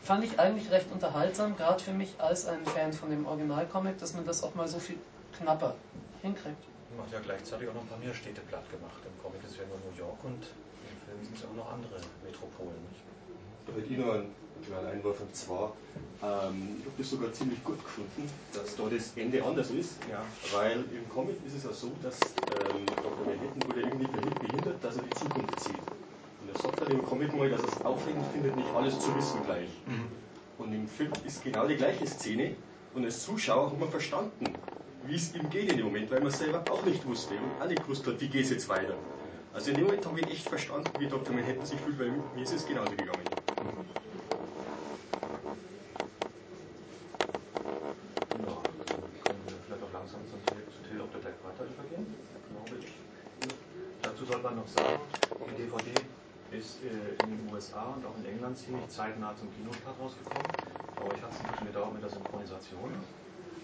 fand 0.04 0.24
ich 0.24 0.40
eigentlich 0.40 0.72
recht 0.72 0.92
unterhaltsam, 0.92 1.56
gerade 1.56 1.84
für 1.84 1.92
mich 1.94 2.14
als 2.20 2.46
ein 2.48 2.66
Fan 2.66 2.94
von 2.94 3.10
dem 3.10 3.26
Originalcomic, 3.26 3.98
dass 4.00 4.14
man 4.14 4.26
das 4.26 4.44
auch 4.44 4.56
mal 4.56 4.68
so 4.68 4.80
viel 4.80 4.98
knapper 5.38 5.76
hinkriegt. 6.22 6.64
Macht 6.98 7.12
ja 7.14 7.20
gleichzeitig 7.20 7.70
auch 7.70 7.74
noch 7.74 7.82
ein 7.82 7.88
paar 7.88 8.00
mehr 8.00 8.14
Städte 8.14 8.42
platt 8.42 8.70
gemacht. 8.72 9.00
Im 9.06 9.24
Comic 9.24 9.44
ist 9.46 9.56
ja 9.58 9.64
nur 9.68 9.78
New 9.78 9.98
York 9.98 10.18
und 10.24 10.42
im 10.42 10.98
Film 11.06 11.24
sind 11.24 11.38
es 11.38 11.46
auch 11.46 11.54
noch 11.56 11.72
andere 11.72 12.02
Metropolen. 12.26 12.76
Nicht? 12.90 13.04
Da 13.68 13.74
hätte 13.74 13.94
ich 13.94 14.00
noch 14.00 14.14
einen 14.14 14.34
kleinen 14.66 14.88
Einwurf 14.88 15.22
und 15.22 15.36
zwar, 15.36 15.74
ähm, 16.24 16.78
ich 16.80 16.86
habe 16.86 16.96
das 16.98 17.10
sogar 17.10 17.32
ziemlich 17.32 17.64
gut 17.64 17.82
gefunden, 17.84 18.30
dass 18.52 18.76
da 18.76 18.84
das 18.90 19.14
Ende 19.16 19.44
anders 19.44 19.70
ist, 19.70 19.94
Ja. 20.10 20.24
weil 20.52 20.84
im 20.92 21.08
Comic 21.14 21.38
ist 21.46 21.56
es 21.56 21.64
ja 21.64 21.72
so, 21.72 21.92
dass 22.02 22.34
ähm, 22.50 22.90
Dr. 23.04 23.26
Manhattan 23.28 23.66
wurde 23.68 23.82
irgendwie 23.84 24.08
behindert, 24.08 24.84
dass 24.84 24.98
er 24.98 25.04
die 25.04 25.14
Zukunft 25.14 25.60
sieht. 25.60 25.84
Und 26.60 26.66
er 26.66 26.72
sagt 26.72 26.82
dann 26.82 26.92
im 26.92 27.06
Comic 27.06 27.34
mal, 27.38 27.50
dass 27.50 27.62
er 27.62 27.68
es 27.70 27.86
aufregend 27.86 28.26
findet, 28.34 28.56
nicht 28.58 28.68
alles 28.76 29.00
zu 29.00 29.16
wissen 29.16 29.40
gleich. 29.46 29.70
Und 30.58 30.74
im 30.74 30.88
Film 30.88 31.12
ist 31.26 31.42
genau 31.44 31.66
die 31.66 31.78
gleiche 31.78 32.06
Szene 32.06 32.56
und 32.94 33.06
als 33.06 33.24
Zuschauer 33.24 33.72
hat 33.72 33.80
man 33.80 33.90
verstanden, 33.90 34.56
wie 35.06 35.16
es 35.16 35.34
ihm 35.34 35.50
geht 35.50 35.70
in 35.70 35.78
dem 35.78 35.86
Moment, 35.86 36.12
weil 36.12 36.20
man 36.20 36.32
selber 36.32 36.66
auch 36.70 36.84
nicht 36.84 37.06
wusste 37.08 37.36
und 37.36 37.62
auch 37.62 37.68
nicht 37.70 37.82
gewusst 37.82 38.06
hat, 38.06 38.20
wie 38.20 38.28
geht 38.28 38.44
es 38.44 38.50
jetzt 38.50 38.68
weiter. 38.68 38.96
Also 39.54 39.72
in 39.72 39.78
dem 39.78 39.86
Moment 39.86 40.06
habe 40.06 40.20
ich 40.20 40.30
echt 40.32 40.46
verstanden, 40.46 40.90
wie 40.98 41.08
Dr. 41.08 41.34
Manhattan 41.34 41.66
sich 41.66 41.80
fühlt, 41.80 41.98
weil 41.98 42.12
mir 42.12 42.44
ist 42.44 42.54
es 42.54 42.68
genauso 42.68 42.92
gegangen. 42.92 43.30
Ja, 48.46 48.58
können 49.26 49.40
wir 49.48 49.56
vielleicht 49.66 49.84
auch 49.84 49.94
langsam 49.94 50.20
zum 50.28 50.40
Tale, 50.44 50.64
zu 50.68 50.90
Tale 50.90 51.04
of 51.04 51.10
the 51.14 51.20
Black 51.22 51.42
Panther 51.42 51.64
übergehen, 51.64 52.06
glaube 52.52 52.76
ich. 52.84 52.92
Dazu 54.04 54.26
sollte 54.26 54.44
man 54.44 54.58
noch 54.58 54.68
sagen, 54.68 55.00
die 55.48 55.64
DVD 55.64 56.04
ist 56.52 56.82
äh, 56.82 57.22
in 57.22 57.38
den 57.38 57.54
USA 57.54 57.94
und 57.94 58.06
auch 58.06 58.18
in 58.18 58.26
England 58.26 58.58
ziemlich 58.58 58.88
zeitnah 58.90 59.36
zum 59.38 59.54
Kinostart 59.54 59.94
rausgekommen. 60.02 60.50
Bei 60.98 61.06
euch 61.06 61.22
hat 61.22 61.32
es 61.32 61.40
ein 61.42 61.48
bisschen 61.54 61.68
gedauert 61.68 61.94
Synchronisation. 62.60 62.92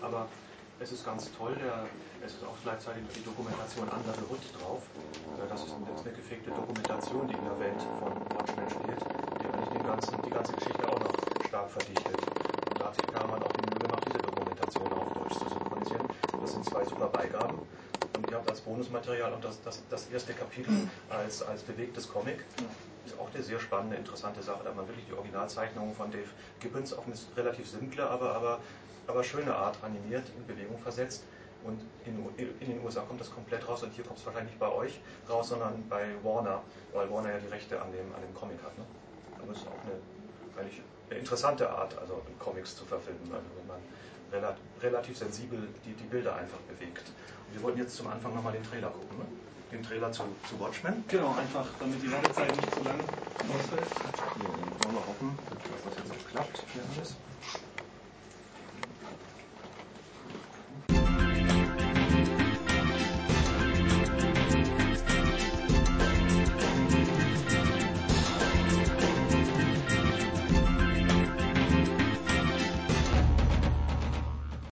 Aber 0.02 0.28
es 0.80 0.92
ist 0.92 1.06
ganz 1.06 1.32
toll, 1.38 1.56
der, 1.56 1.86
es 2.26 2.34
ist 2.34 2.44
auch 2.44 2.56
gleichzeitig 2.64 3.04
die 3.16 3.24
Dokumentation 3.24 3.88
Under 3.88 4.14
the 4.14 4.28
drauf. 4.60 4.84
Äh, 5.40 5.48
Das 5.50 5.64
ist 5.64 5.74
eine, 5.76 5.88
eine 5.88 6.16
gefegte 6.16 6.52
Dokumentation, 6.52 7.28
die 7.28 7.36
in 7.36 7.46
der 7.46 7.60
Welt 7.60 7.82
von 8.00 8.12
Watchmen 8.36 8.68
spielt, 8.70 9.02
die 9.40 9.48
eigentlich 9.48 9.72
den 9.72 9.86
ganzen, 9.88 10.16
die 10.24 10.32
ganze 10.32 10.54
Geschichte 10.54 10.84
auch 10.88 11.00
noch 11.00 11.16
stark 11.48 11.70
verdichtet. 11.70 12.20
Und 12.20 12.80
da 12.80 12.86
hat 12.86 12.96
sich 12.96 13.08
Karaman 13.12 13.42
auch 13.44 13.54
die 13.56 13.66
Mühe 13.72 13.80
gemacht, 13.80 14.04
diese 14.08 14.20
Dokumentation 14.20 14.88
auf 14.94 15.08
Deutsch 15.14 15.38
zu 15.40 15.48
synchronisieren. 15.48 16.06
Das 16.42 16.52
sind 16.52 16.66
zwei 16.66 16.84
super 16.84 17.08
Beigaben. 17.08 17.60
Und 18.16 18.30
ihr 18.30 18.36
habt 18.36 18.50
als 18.50 18.62
Bonusmaterial 18.76 19.34
auch 19.34 19.40
das, 19.40 19.62
das, 19.62 19.82
das 19.90 20.08
erste 20.08 20.34
Kapitel 20.34 20.74
als, 21.10 21.42
als 21.42 21.64
bewegtes 21.64 22.12
Comic. 22.12 22.44
Ist 23.06 23.18
auch 23.18 23.34
eine 23.34 23.42
sehr 23.42 23.60
spannende, 23.60 23.96
interessante 23.96 24.42
Sache. 24.42 24.60
Da 24.66 24.74
man 24.74 24.86
wirklich 24.88 25.06
die 25.06 25.14
Originalzeichnungen 25.14 25.96
von 25.96 26.12
Dave 26.12 26.28
Gibbons 26.60 26.92
auf 26.94 27.06
eine 27.06 27.16
relativ 27.38 27.70
simple, 27.70 28.06
aber, 28.06 28.36
aber, 28.36 28.60
aber 29.08 29.24
schöne 29.24 29.56
Art 29.56 29.78
animiert, 29.82 30.24
in 30.36 30.46
Bewegung 30.46 30.78
versetzt. 30.80 31.24
Und 31.64 31.80
in, 32.06 32.18
in 32.60 32.68
den 32.68 32.84
USA 32.84 33.02
kommt 33.02 33.22
das 33.22 33.32
komplett 33.32 33.68
raus 33.68 33.82
und 33.82 33.94
hier 33.94 34.04
kommt 34.04 34.20
es 34.20 34.26
wahrscheinlich 34.26 34.52
nicht 34.52 34.60
bei 34.60 34.72
euch 34.72 35.00
raus, 35.30 35.50
sondern 35.50 35.88
bei 35.90 36.06
Warner, 36.22 36.62
weil 36.94 37.10
Warner 37.10 37.32
ja 37.32 37.40
die 37.40 37.48
Rechte 37.48 37.82
an 37.82 37.92
dem, 37.92 38.14
an 38.14 38.22
dem 38.22 38.34
Comic 38.36 38.62
hat. 38.62 38.78
Ne? 38.78 38.84
Aber 39.42 39.52
es 39.52 39.60
ist 39.60 39.68
auch 39.68 39.82
eine, 39.84 40.70
eine 41.10 41.20
interessante 41.20 41.70
Art, 41.70 41.98
also 41.98 42.22
Comics 42.40 42.76
zu 42.76 42.86
verfilmen, 42.86 43.32
also 43.32 43.48
wenn 43.58 43.68
man 43.68 43.80
rela 44.32 44.56
relativ 44.82 45.18
sensibel 45.18 45.60
die, 45.86 45.94
die 45.94 46.04
Bilder 46.04 46.36
einfach 46.36 46.60
bewegt. 46.70 47.04
Und 47.48 47.56
wir 47.56 47.64
wollten 47.64 47.80
jetzt 47.80 47.96
zum 47.96 48.08
Anfang 48.08 48.34
nochmal 48.36 48.54
den 48.54 48.64
Trailer 48.64 48.90
gucken, 48.90 49.18
ne? 49.18 49.26
den 49.72 49.84
Trailer 49.84 50.12
zu, 50.12 50.24
zu 50.50 50.60
Watchmen. 50.60 51.04
Genau, 51.08 51.36
einfach, 51.36 51.66
damit 51.80 52.02
die 52.02 52.12
Wartezeit 52.12 52.56
nicht 52.56 52.74
zu 52.74 52.84
lang 52.84 53.00
ausfällt. 53.00 53.90
Dann 54.02 54.84
wollen 54.84 54.96
wir 54.96 55.08
hoffen, 55.08 55.38
dass 55.50 55.84
das 55.84 56.04
jetzt 56.04 56.12
auch 56.12 56.32
klappt. 56.32 56.64
Hier 56.74 56.84
alles. 56.96 57.16